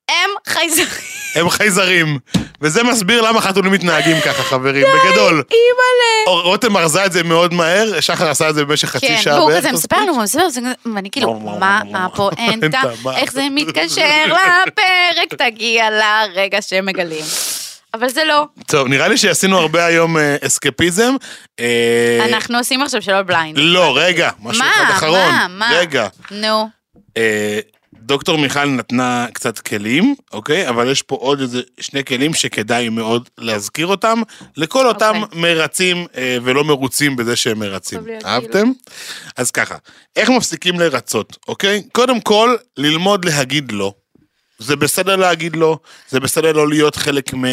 [0.08, 0.88] הם חייזרים.
[1.34, 2.18] הם חייזרים.
[2.60, 5.42] וזה מסביר למה חתולים מתנהגים ככה, חברים, בגדול.
[5.52, 6.42] אימא'לה.
[6.42, 9.48] רותם ארזה את זה מאוד מהר, שחר עשה את זה במשך חצי כן, שעה והוא
[9.50, 9.64] בערך.
[9.64, 10.46] כזה מספר לנו, הוא מספר,
[10.94, 13.16] ואני כאילו, מה מה הפואנטה, מה?
[13.18, 14.24] איך זה מתקשר
[14.66, 17.24] לפרק, תגיע לרגע שהם מגלים.
[17.94, 18.44] אבל זה לא.
[18.66, 21.16] טוב, נראה לי שעשינו הרבה היום אה, אסקפיזם.
[21.60, 23.58] אה, אנחנו עושים עכשיו שלא בליינד.
[23.58, 24.70] לא, רגע, משהו מה?
[24.74, 25.30] אחד אחרון.
[25.30, 25.46] מה?
[25.50, 25.70] מה?
[25.74, 26.08] רגע.
[26.30, 26.68] נו.
[28.08, 30.68] דוקטור מיכל נתנה קצת כלים, אוקיי?
[30.68, 34.22] אבל יש פה עוד איזה שני כלים שכדאי מאוד להזכיר אותם,
[34.56, 35.40] לכל אותם אוקיי.
[35.40, 38.00] מרצים אה, ולא מרוצים בזה שהם מרצים.
[38.24, 38.72] אהבתם?
[39.36, 39.76] אז ככה,
[40.16, 41.82] איך מפסיקים לרצות, אוקיי?
[41.92, 43.92] קודם כל, ללמוד להגיד לא.
[44.58, 45.78] זה בסדר להגיד לא,
[46.08, 47.44] זה בסדר לא להיות חלק מ...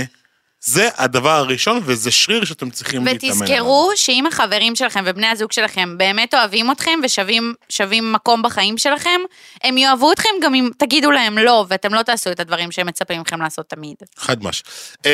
[0.65, 3.43] זה הדבר הראשון, וזה שריר שאתם צריכים להתאמן עליו.
[3.43, 9.19] ותזכרו שאם החברים שלכם ובני הזוג שלכם באמת אוהבים אתכם ושווים שווים מקום בחיים שלכם,
[9.63, 13.21] הם יאהבו אתכם גם אם תגידו להם לא, ואתם לא תעשו את הדברים שהם מצפים
[13.21, 13.95] מכם לעשות תמיד.
[14.17, 14.63] חד מש.
[15.05, 15.11] אמ,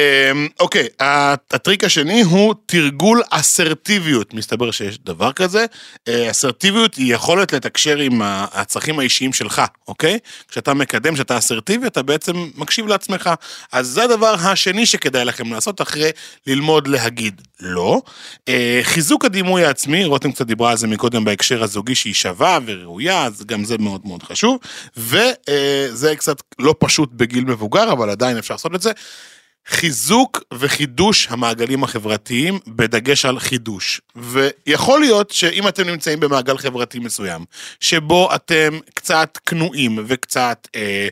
[0.60, 4.34] אוקיי, הט- הטריק השני הוא תרגול אסרטיביות.
[4.34, 5.66] מסתבר שיש דבר כזה.
[6.08, 10.20] אה, אסרטיביות היא יכולת לתקשר עם הצרכים האישיים שלך, אוקיי?
[10.52, 13.30] כשאתה מקדם, כשאתה אסרטיבי, אתה בעצם מקשיב לעצמך.
[13.72, 16.10] אז זה הדבר השני שכדאי לכם לעשות אחרי
[16.48, 18.02] ללמוד להגיד לא.
[18.48, 23.26] אה, חיזוק הדימוי העצמי, רותם קצת דיברה על זה מקודם בהקשר הזוגי שהיא שווה וראויה,
[23.26, 24.58] אז גם זה מאוד מאוד חשוב.
[24.98, 28.92] וזה קצת לא פשוט בגיל מבוגר, אבל עדיין אפשר לעשות את זה.
[29.68, 34.02] חיזוק וחידוש המעגלים החברתיים, בדגש על חידוש.
[34.16, 37.46] ויכול להיות שאם אתם נמצאים במעגל חברתי מסוים,
[37.80, 41.08] שבו אתם קצת כנועים וקצת אה,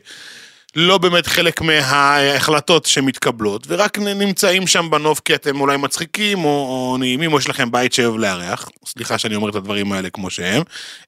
[0.76, 6.96] לא באמת חלק מההחלטות שמתקבלות, ורק נמצאים שם בנוף כי אתם אולי מצחיקים או, או
[6.98, 10.62] נעימים, או יש לכם בית שאוהב לארח, סליחה שאני אומר את הדברים האלה כמו שהם,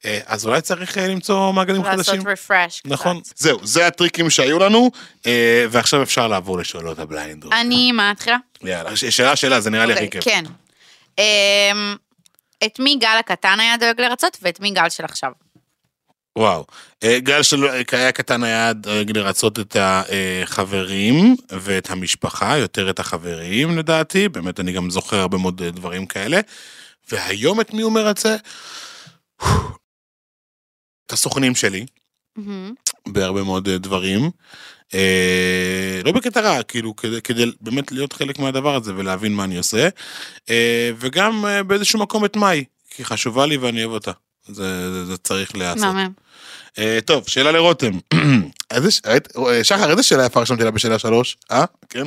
[0.05, 2.15] אה, אז אולי צריך אה, למצוא מעגלים חדשים.
[2.15, 2.91] לעשות refresh קצת.
[2.91, 4.91] נכון, זהו, זה הטריקים שהיו לנו,
[5.27, 7.45] אה, ועכשיו אפשר לעבור לשאלות ה blind.
[7.53, 8.37] אני, מה, את תחילה?
[8.63, 10.33] יאללה, שאלה שאלה, זה נראה לי הכי אוקיי, כיף.
[10.33, 10.45] כן.
[11.19, 11.97] אמ,
[12.65, 15.31] את מי גל הקטן היה דואג לרצות ואת מי גל של עכשיו?
[16.39, 16.65] וואו.
[17.03, 23.79] אה, גל של היה קטן היה דואג לרצות את החברים ואת המשפחה, יותר את החברים
[23.79, 26.41] לדעתי, באמת אני גם זוכר הרבה מאוד אה, דברים כאלה.
[27.11, 28.37] והיום את מי הוא מרצה?
[31.07, 31.87] את הסוכנים שלי,
[32.37, 32.75] מהמם.
[33.09, 34.31] בהרבה מאוד אה, דברים.
[34.95, 39.59] אה, לא בקטע רע, כאילו, כדי, כדי באמת להיות חלק מהדבר הזה ולהבין מה אני
[39.59, 39.89] עושה.
[40.51, 44.13] אה, וגם אה, באיזשהו מקום את מאי, כי חשובה לי ואני אוהב אותה.
[44.47, 45.85] זה, זה, זה צריך להיעשות.
[45.85, 46.13] מהמם.
[46.79, 47.99] אה, טוב, שאלה לרותם.
[48.73, 51.37] אה, שחר, איזה שאלה יפה רשמתי לה בשאלה שלוש?
[51.51, 51.65] אה?
[51.89, 52.07] כן?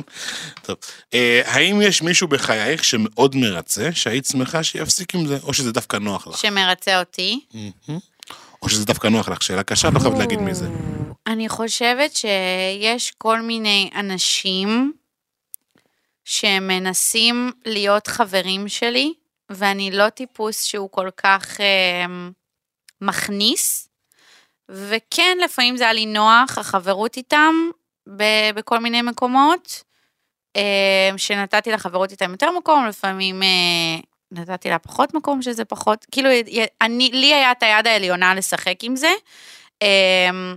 [0.62, 0.76] טוב.
[1.14, 5.96] אה, האם יש מישהו בחייך שמאוד מרצה, שהיית שמחה שיפסיק עם זה, או שזה דווקא
[5.96, 6.38] נוח לך?
[6.38, 7.40] שמרצה אותי.
[7.54, 7.98] מהמם.
[8.62, 9.42] או שזה דווקא נוח לך?
[9.42, 10.68] שאלה קשה, לא חייבת להגיד מי זה.
[11.26, 14.92] אני חושבת שיש כל מיני אנשים
[16.24, 19.12] שמנסים להיות חברים שלי,
[19.50, 22.06] ואני לא טיפוס שהוא כל כך אה,
[23.00, 23.85] מכניס,
[24.68, 27.54] וכן, לפעמים זה היה לי נוח, החברות איתם,
[28.16, 29.82] ב- בכל מיני מקומות,
[30.56, 33.98] אה, שנתתי לחברות איתם יותר מקום, לפעמים אה,
[34.30, 36.30] נתתי לה פחות מקום שזה פחות, כאילו,
[36.80, 39.10] אני, לי היה את היד העליונה לשחק עם זה.
[39.82, 40.52] אה,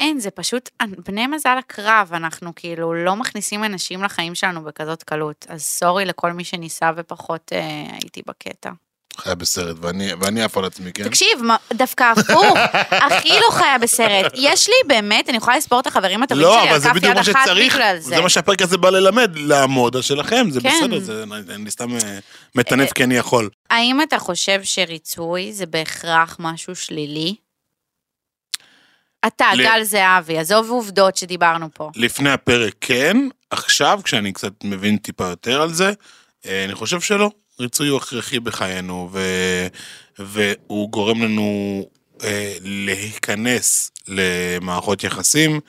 [0.00, 0.70] אין, זה פשוט,
[1.06, 6.32] בני מזל הקרב, אנחנו כאילו לא מכניסים אנשים לחיים שלנו בכזאת קלות, אז סורי לכל
[6.32, 8.70] מי שניסה ופחות אה, הייתי בקטע.
[9.18, 11.04] חיה בסרט, ואני ואני עף על עצמי, כן?
[11.04, 12.56] תקשיב, מה- דווקא הפוך,
[13.06, 14.32] הכי לא חיה בסרט.
[14.34, 17.14] יש לי באמת, אני יכולה לספור את החברים הטובים לא, שלי אבל על זה בדיוק
[17.14, 18.08] מה אחת שצריך, בגלל זה.
[18.08, 20.68] זה מה שהפרק הזה בא ללמד, לעמוד על שלכם, זה כן.
[20.82, 22.18] בסדר, זה- אני סתם אה,
[22.54, 23.48] מטנף כי אני יכול.
[23.70, 27.34] האם אתה חושב שריצוי זה בהכרח משהו שלילי?
[29.26, 31.90] אתה, ל- גל זהבי, עזוב עובדות שדיברנו פה.
[31.96, 33.16] לפני הפרק כן,
[33.50, 35.92] עכשיו כשאני קצת מבין טיפה יותר על זה,
[36.46, 37.30] אה, אני חושב שלא.
[37.60, 39.20] ריצוי הוא הכרחי בחיינו, ו...
[40.18, 41.82] והוא גורם לנו
[42.24, 45.60] אה, להיכנס למערכות יחסים,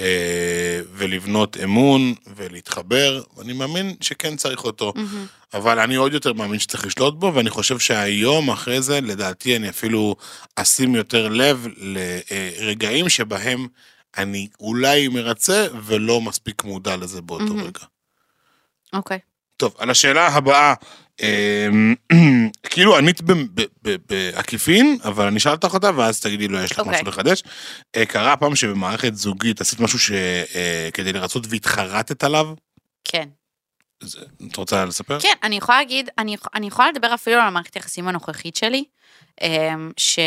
[0.00, 4.92] אה, ולבנות אמון, ולהתחבר, ואני מאמין שכן צריך אותו.
[4.96, 5.26] מהמם.
[5.54, 9.68] אבל אני עוד יותר מאמין שצריך לשלוט בו, ואני חושב שהיום אחרי זה, לדעתי אני
[9.68, 10.16] אפילו
[10.56, 13.66] אשים יותר לב לרגעים שבהם
[14.18, 17.60] אני אולי מרצה ולא מספיק מודע לזה באותו מהמם.
[17.60, 17.80] רגע.
[18.92, 19.18] אוקיי.
[19.56, 20.74] טוב, על השאלה הבאה,
[22.70, 23.20] כאילו ענית
[23.82, 26.92] בעקיפין, אבל אני אשאל אותך אותה, ואז תגידי לו, יש לך אוקיי.
[26.92, 27.42] משהו לחדש.
[27.96, 32.48] אה, קרה פעם שבמערכת זוגית עשית משהו שכדי לרצות והתחרטת עליו?
[33.04, 33.28] כן.
[34.50, 35.20] את רוצה לספר?
[35.20, 38.84] כן, אני יכולה להגיד, אני, אני יכולה לדבר אפילו על המערכת היחסים הנוכחית שלי,
[39.42, 40.18] אמ, ש,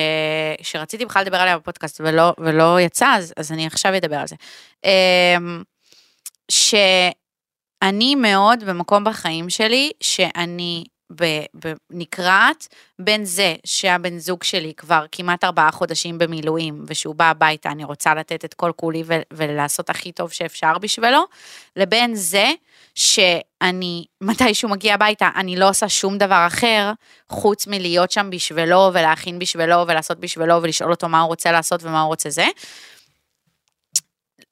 [0.62, 4.36] שרציתי בכלל לדבר עליה בפודקאסט ולא, ולא יצא, אז, אז אני עכשיו אדבר על זה.
[4.86, 5.64] אמ,
[7.84, 10.84] שאני מאוד במקום בחיים שלי, שאני
[11.92, 12.68] נקרעת
[13.00, 18.14] בין זה שהבן זוג שלי כבר כמעט ארבעה חודשים במילואים, ושהוא בא הביתה, אני רוצה
[18.14, 19.04] לתת את כל כולי
[19.34, 21.26] ולעשות הכי טוב שאפשר בשבילו,
[21.76, 22.52] לבין זה
[22.96, 26.92] שאני, מתי שהוא מגיע הביתה, אני לא עושה שום דבר אחר,
[27.30, 32.02] חוץ מלהיות שם בשבילו, ולהכין בשבילו, ולעשות בשבילו, ולשאול אותו מה הוא רוצה לעשות ומה
[32.02, 32.48] הוא רוצה זה.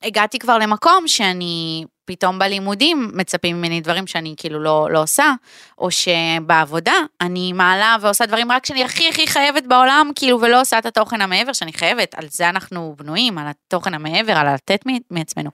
[0.03, 5.33] הגעתי כבר למקום שאני פתאום בלימודים מצפים ממני דברים שאני כאילו לא, לא עושה,
[5.77, 10.77] או שבעבודה אני מעלה ועושה דברים רק שאני הכי הכי חייבת בעולם, כאילו, ולא עושה
[10.77, 14.79] את התוכן המעבר שאני חייבת, על זה אנחנו בנויים, על התוכן המעבר, על לתת
[15.11, 15.49] מעצמנו.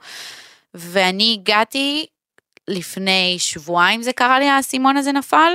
[0.73, 2.05] ואני הגעתי
[2.67, 5.53] לפני שבועיים זה קרה לי, האסימון הזה נפל,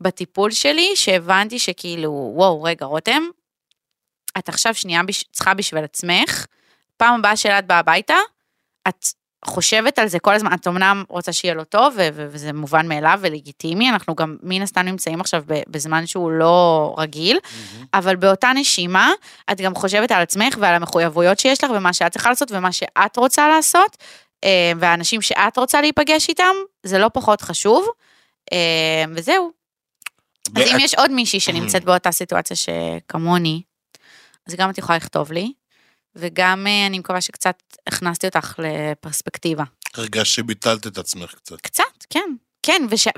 [0.00, 3.22] בטיפול שלי, שהבנתי שכאילו, וואו, רגע, רותם,
[4.38, 5.24] את עכשיו שנייה בש...
[5.32, 6.46] צריכה בשביל עצמך,
[7.00, 8.16] פעם הבאה שאת באה הביתה,
[8.88, 9.06] את
[9.44, 12.88] חושבת על זה כל הזמן, את אמנם רוצה שיהיה לו טוב, ו- ו- וזה מובן
[12.88, 17.84] מאליו ולגיטימי, אנחנו גם מן הסתם נמצאים עכשיו בזמן שהוא לא רגיל, mm-hmm.
[17.94, 19.12] אבל באותה נשימה,
[19.52, 23.16] את גם חושבת על עצמך ועל המחויבויות שיש לך, ומה שאת צריכה לעשות ומה שאת
[23.16, 23.96] רוצה לעשות,
[24.44, 27.88] אה, והאנשים שאת רוצה להיפגש איתם, זה לא פחות חשוב,
[28.52, 29.50] אה, וזהו.
[30.56, 33.62] אז אם יש עוד מישהי שנמצאת באותה סיטואציה שכמוני,
[34.48, 35.52] אז גם את יכולה לכתוב לי,
[36.16, 39.64] וגם אה, אני מקווה שקצת הכנסתי אותך לפרספקטיבה.
[39.94, 41.60] הרגשת שביטלת את עצמך קצת.
[41.60, 42.34] קצת, כן.
[42.62, 43.08] כן, וש...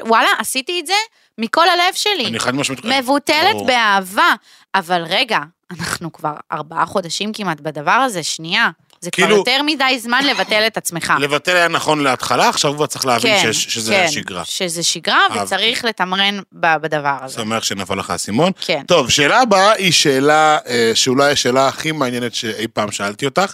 [0.00, 0.92] ווואלה, עשיתי את זה
[1.38, 2.26] מכל הלב שלי.
[2.26, 2.84] אני חד משמעית...
[2.84, 4.34] מבוטלת באהבה.
[4.74, 5.38] אבל רגע,
[5.70, 8.70] אנחנו כבר ארבעה חודשים כמעט בדבר הזה, שנייה.
[9.00, 11.14] זה כאילו, כבר יותר מדי זמן לבטל את עצמך.
[11.20, 14.44] לבטל היה נכון להתחלה, עכשיו כבר צריך להבין כן, ש, שזה כן, שגרה.
[14.44, 15.38] שזה שגרה, אהבתי.
[15.40, 17.34] וצריך לתמרן בדבר הזה.
[17.34, 18.52] שמח שנפל לך האסימון.
[18.60, 18.82] כן.
[18.86, 23.52] טוב, שאלה הבאה היא שאלה, אה, שאולי השאלה הכי מעניינת שאי פעם שאלתי אותך,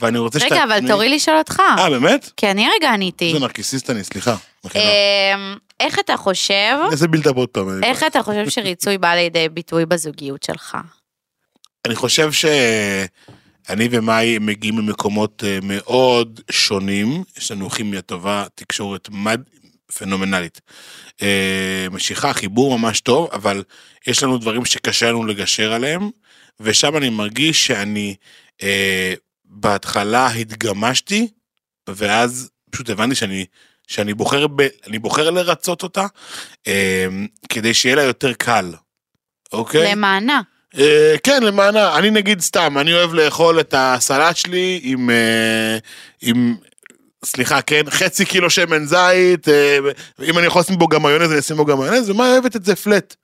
[0.00, 0.62] ואני רוצה רגע, שת...
[0.64, 0.88] אבל אני...
[0.88, 1.62] תורי לשאול אותך.
[1.78, 2.30] אה, באמת?
[2.36, 3.32] כן, אני רגע עניתי.
[3.32, 4.34] זה נרקיסיסט אני, סליחה.
[4.74, 4.80] אמ,
[5.80, 6.76] איך אתה חושב...
[6.92, 7.84] איזה בילדאפ עוד פעם.
[7.84, 10.76] איך אתה חושב שריצוי בא לידי ביטוי בזוגיות שלך?
[11.86, 12.44] אני חושב ש...
[13.68, 19.40] אני ומאי מגיעים ממקומות אה, מאוד שונים, יש לנו כימיה טובה, תקשורת מד...
[19.98, 20.60] פנומנלית.
[21.22, 23.64] אה, משיכה, חיבור ממש טוב, אבל
[24.06, 26.10] יש לנו דברים שקשה לנו לגשר עליהם,
[26.60, 28.14] ושם אני מרגיש שאני
[28.62, 31.28] אה, בהתחלה התגמשתי,
[31.88, 33.46] ואז פשוט הבנתי שאני,
[33.86, 36.06] שאני בוחר, ב, אני בוחר לרצות אותה,
[36.66, 37.06] אה,
[37.48, 38.74] כדי שיהיה לה יותר קל,
[39.52, 39.92] אוקיי?
[39.92, 40.40] למענה.
[40.78, 45.78] אה, כן, למענה, אני נגיד סתם, אני אוהב לאכול את הסלט שלי עם, אה,
[46.22, 46.56] עם
[47.24, 49.78] סליחה, כן, חצי קילו שמן זית, אה,
[50.22, 52.64] אם אני יכול לשים בו גם מיונז, אני אשים בו גם מיונז, ומה אוהבת את
[52.64, 53.14] זה פלט.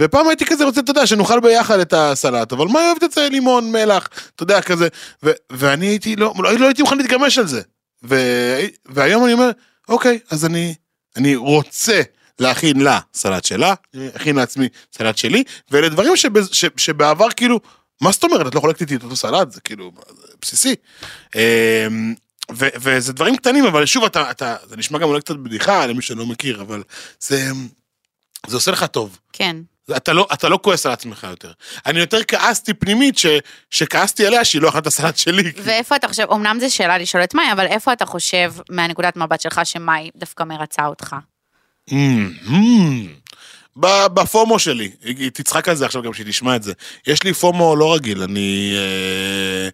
[0.00, 3.28] ופעם הייתי כזה רוצה, אתה יודע, שנאכל ביחד את הסלט, אבל מה אוהבת את זה?
[3.30, 4.88] לימון, מלח, אתה יודע, כזה.
[5.22, 7.60] ו- ואני הייתי, לא, לא, לא הייתי מוכן להתגמש על זה.
[8.04, 9.50] ו- והיום אני אומר,
[9.88, 10.74] אוקיי, אז אני,
[11.16, 12.00] אני רוצה
[12.40, 17.60] להכין לה סלט שלה, להכין לעצמי סלט שלי, ואלה דברים שבז, ש, שבעבר כאילו,
[18.00, 20.74] מה זאת אומרת, את לא חולקת איתי את אותו סלט, זה כאילו, זה בסיסי.
[21.36, 22.14] אמ,
[22.52, 26.02] ו, וזה דברים קטנים, אבל שוב, אתה, אתה, זה נשמע גם אולי קצת בדיחה למי
[26.02, 26.82] שלא מכיר, אבל
[27.20, 27.50] זה,
[28.46, 29.18] זה עושה לך טוב.
[29.32, 29.56] כן.
[29.96, 31.52] אתה לא, אתה לא כועס על עצמך יותר.
[31.86, 33.26] אני יותר כעסתי פנימית, ש,
[33.70, 35.52] שכעסתי עליה שהיא לא אכלה את הסלט שלי.
[35.62, 39.40] ואיפה אתה חושב, אמנם זו שאלה לשאול את מאי, אבל איפה אתה חושב, מהנקודת מבט
[39.40, 41.16] שלך, שמאי דווקא מרצה אותך?
[44.14, 46.72] בפומו שלי, היא תצחק על זה עכשיו גם שהיא תשמע את זה.
[47.06, 49.68] יש לי פומו לא רגיל, אני אה,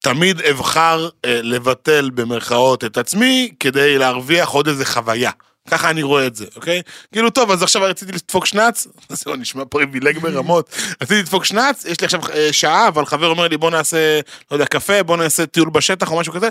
[0.00, 5.30] תמיד אבחר אה, לבטל במרכאות את עצמי כדי להרוויח עוד איזה חוויה.
[5.70, 6.82] ככה אני רואה את זה, אוקיי?
[7.12, 10.70] כאילו, טוב, אז עכשיו רציתי לדפוק שנץ, זה לא נשמע פריבילג ברמות,
[11.02, 14.56] רציתי לדפוק שנץ, יש לי עכשיו אה, שעה, אבל חבר אומר לי בוא נעשה, לא
[14.56, 16.48] יודע, קפה, בוא נעשה טיול בשטח או משהו כזה,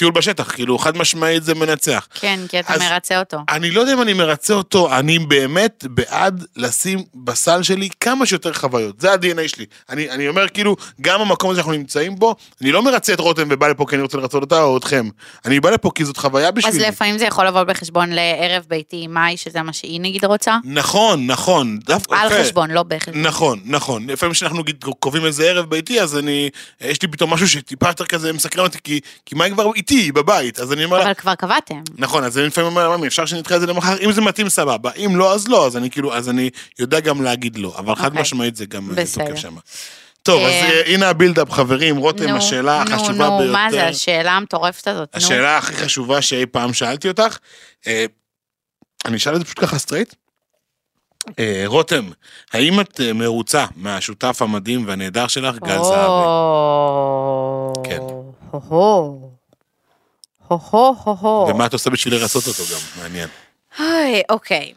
[0.00, 2.08] טיול בשטח, כאילו חד משמעית זה מנצח.
[2.14, 3.38] כן, כי אתה מרצה אותו.
[3.48, 8.52] אני לא יודע אם אני מרצה אותו, אני באמת בעד לשים בסל שלי כמה שיותר
[8.52, 9.64] חוויות, זה ה-DNA שלי.
[9.88, 13.48] אני, אני אומר כאילו, גם המקום הזה שאנחנו נמצאים בו, אני לא מרצה את רותם
[13.50, 15.08] ובא לפה כי אני רוצה לרצות אותה או אתכם.
[15.44, 16.86] אני בא לפה כי זאת חוויה בשבילי.
[16.86, 20.56] אז לפעמים זה יכול לבוא בחשבון לערב ביתי עם מאי, שזה מה שהיא נגיד רוצה?
[20.64, 21.78] נכון, נכון.
[21.78, 22.44] דווקא, על אוקיי.
[22.44, 23.22] חשבון, לא בחשבון.
[23.22, 24.10] נכון, נכון.
[24.10, 24.62] לפעמים כשאנחנו
[24.98, 28.78] קובעים איזה ערב ביתי, אז אני, יש לי פתאום משהו שטיפה יותר כזה מסקרן אותי,
[28.84, 31.02] כי, כי מאי כבר איתי, בבית, אז אני אומר...
[31.02, 31.82] אבל כבר קבעתם.
[31.98, 34.90] נכון, אז אני לפעמים אומר, ממי, אפשר שנדחה את זה למחר, אם זה מתאים סבבה,
[34.96, 38.04] אם לא, אז לא, אז אני כאילו, אז אני יודע גם להגיד לא, אבל חד
[38.04, 38.20] אוקיי.
[38.20, 39.54] משמעית זה גם אה, תוקף שם.
[40.22, 43.28] טוב, אז אה, הנה הבילדאפ, חברים, רותם, השאלה החשובה ביותר.
[43.28, 45.14] נו, נו, מה זה השאלה המטורפת הזאת?
[45.14, 47.38] השאלה הכי חשובה שאי פעם שאלתי אותך,
[47.86, 48.06] אה,
[49.04, 50.14] אני אשאל את זה פשוט ככה straight.
[51.66, 52.08] רותם,
[52.52, 56.24] האם את מרוצה מהשותף המדהים והנהדר שלך, גל זהבי?
[57.84, 58.00] כן.
[60.50, 61.48] הו-הו, הו-הו.
[61.48, 63.28] ומה את עושה בשביל לרצות אותו גם, מעניין.
[63.78, 64.72] היי, אוקיי.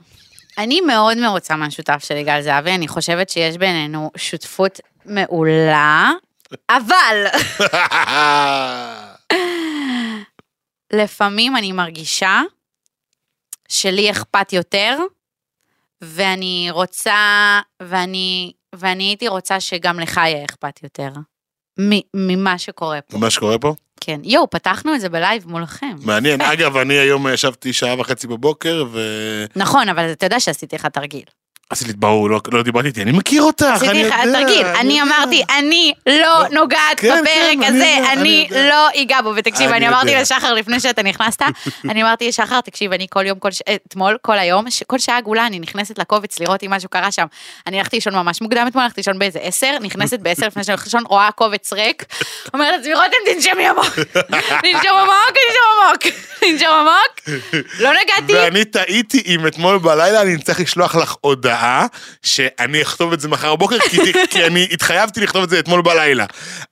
[0.57, 6.11] אני מאוד מרוצה מהשותף שלי, גל זהבי, אני חושבת שיש בינינו שותפות מעולה,
[6.69, 7.25] אבל
[10.93, 12.41] לפעמים אני מרגישה
[13.69, 14.97] שלי אכפת יותר,
[16.01, 17.15] ואני רוצה,
[17.81, 21.09] ואני, ואני הייתי רוצה שגם לך יהיה אכפת יותר.
[21.79, 23.17] מ- ממה שקורה פה.
[23.17, 23.75] מה שקורה פה?
[24.05, 24.19] כן.
[24.23, 25.95] יואו, פתחנו את זה בלייב מולכם.
[26.05, 26.41] מעניין.
[26.53, 28.99] אגב, אני היום ישבתי שעה וחצי בבוקר, ו...
[29.55, 31.23] נכון, אבל אתה יודע שעשיתי לך תרגיל.
[31.69, 34.39] עשיתי, ברור, לא, לא דיברתי איתי, אני מכיר אותך, אני עשיתי לך יודע.
[34.39, 35.01] תרגיל, אני.
[35.01, 38.69] אמרתי, אני לא נוגעת כן, בפרק כן, אני הזה, אני אני יודע.
[38.69, 39.33] לא אגע בו.
[39.35, 40.15] ותקשיב, אני אני אמרתי.
[40.15, 41.41] לשחר לפני שאתה נכנסת,
[41.89, 45.17] אני אמרתי לשחר, תקשיב, אני כל יום, כל ש- אתמול, כל היום, ש- כל שעה
[45.17, 47.25] עגולה, אני נכנסת לקובץ לראות אם משהו קרה שם.
[47.67, 50.85] אני הלכתי לישון ממש מוקדם אתמול, הלכתי לישון באיזה עשר, נכנסת בעשר לפני שאני הולכת
[50.85, 52.05] לישון, רואה קובץ ריק,
[52.53, 53.85] אומרת לעצמי, רותם, תנשמי עמוק,
[54.61, 56.03] תנשום עמוק, תנשום עמוק,
[56.39, 57.39] תנשום עמוק,
[57.79, 58.33] לא נגעתי.
[58.33, 61.52] ואני טעיתי אם אתמול בלילה אני צריך לשלוח לך הודעה
[62.23, 63.97] שאני אכתוב את זה מחר בבוקר, כי,
[64.29, 66.25] כי אני התחייבתי לכתוב את זה אתמול בלילה.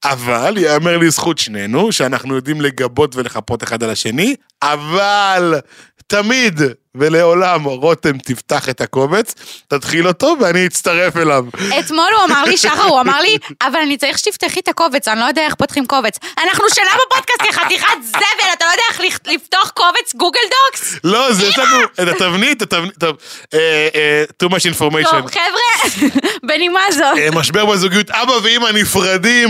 [0.04, 5.60] אבל יאמר לזכות שנינו, שאנחנו יודעים לגבות ולחפות אחד על השני, אבל
[6.08, 6.62] תמיד
[6.96, 9.36] ולעולם רותם תפתח את הקובץ,
[9.68, 11.46] תתחיל אותו ואני אצטרף אליו.
[11.80, 15.20] אתמול הוא אמר לי, שחר, הוא אמר לי, אבל אני צריך שתפתחי את הקובץ, אני
[15.20, 16.18] לא יודע איך פותחים קובץ.
[16.44, 20.96] אנחנו שנה בפודקאסט, יא חתיכת זבל, אתה לא יודע איך לפתוח קובץ Google Docs?
[21.04, 23.16] לא, זה יש לנו את התבנית, התבנית, טוב,
[23.54, 25.12] אה, אה, too much information.
[25.12, 26.08] טוב, חבר'ה,
[26.48, 27.18] בנימה זאת.
[27.18, 29.50] אה, משבר בזוגיות, אבא ואמא נפרדים,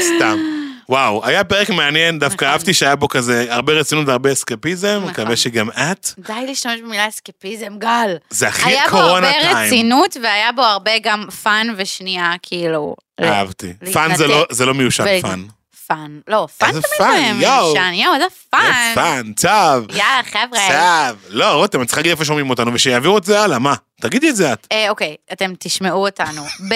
[0.00, 0.57] סתם.
[0.88, 2.48] וואו, היה פרק מעניין, דווקא נכון.
[2.48, 5.10] אהבתי שהיה בו כזה הרבה רצינות והרבה אסקפיזם, נכון.
[5.10, 6.10] מקווה שגם את.
[6.18, 8.16] די להשתמש במילה אסקפיזם, גל.
[8.30, 9.56] זה הכי היה בו קורונה all the time.
[9.56, 12.96] רצינות והיה בו הרבה גם fun ושנייה, כאילו.
[13.20, 13.72] אהבתי.
[13.92, 14.26] fun זה.
[14.26, 15.44] לא- זה לא מיושן ול- fun.
[15.86, 16.18] fun.
[16.28, 17.72] לא, fun תמיד יואו.
[17.74, 18.60] מיושן, יואו, איזה fun.
[18.94, 19.82] זה פאן, צב.
[19.90, 20.68] יאללה, חבר'ה.
[20.68, 21.16] צב.
[21.28, 23.74] לא, רותם, את צריכה להגיד איפה שומעים אותנו, ושיעבירו את זה הלאה, מה?
[24.00, 24.66] תגידי את זה את.
[24.72, 26.42] אה, אוקיי, אתם תשמעו אותנו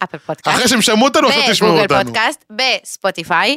[0.00, 0.56] ב Apple Podcasts.
[0.56, 2.04] אחרי שהם שמעו אותנו, עכשיו תשמעו בגוגל אותנו.
[2.04, 3.56] פודקאסט, בספוטיפיי,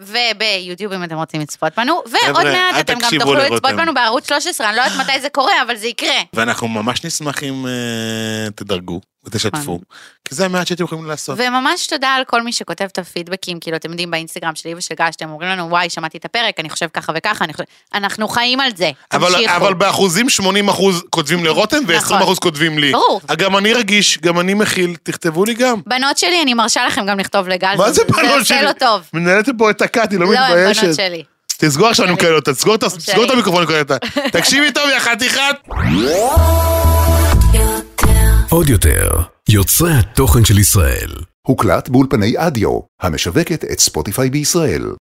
[0.00, 3.34] וביוטיוב אם אתם רוצים לצפות בנו, ועוד מעט אתם גם תוכלו.
[3.34, 6.20] לצפות בנו בערוץ 13, אני לא יודעת מתי זה קורה, אבל זה יקרה.
[6.32, 9.78] ואנחנו ממש נשמח אם אה, תדרגו ותשתפו, נכון.
[10.24, 11.38] כי זה המעט שאתם יכולים לעשות.
[11.38, 15.12] וממש תודה על כל מי שכותב את הפידבקים, כאילו, אתם יודעים, באינסטגרם שלי ושל גל,
[15.12, 17.64] שאתם אומרים לנו, וואי, שמעתי את הפרק, אני חושב ככה וככה, חושב...
[17.94, 19.56] אנחנו חיים על זה, אבל, תמשיכו.
[19.56, 22.22] אבל באחוזים 80 אחוז כותבים לרותם ו-20 נכון.
[22.22, 22.92] אחוז כותבים לי.
[22.92, 23.20] ברור.
[23.38, 25.80] גם אני רגיש, גם אני מכיל, תכתבו לי גם.
[25.86, 28.58] בנות שלי, אני מרשה לכם גם לכתוב לגל, מה זה בנות זה שלי?
[28.58, 29.02] עושה לו טוב.
[29.32, 30.94] מנהלת פה את הקאט, היא לא לא, הם בנות מתביישת.
[30.96, 31.22] שלי.
[31.58, 32.14] תסגור עכשיו, אני.
[32.14, 32.84] מקלל אותה, תסגור את.
[32.84, 33.96] תסגור המיקרופון, אני מקלל אותה.
[34.38, 35.56] תקשיבי טוב, יא חתיכת.
[38.50, 39.10] עוד יותר,
[39.48, 41.10] יוצרי התוכן של ישראל.
[41.46, 44.92] הוקלט באולפני אדיו, המשווקת את ספוטיפיי בישראל.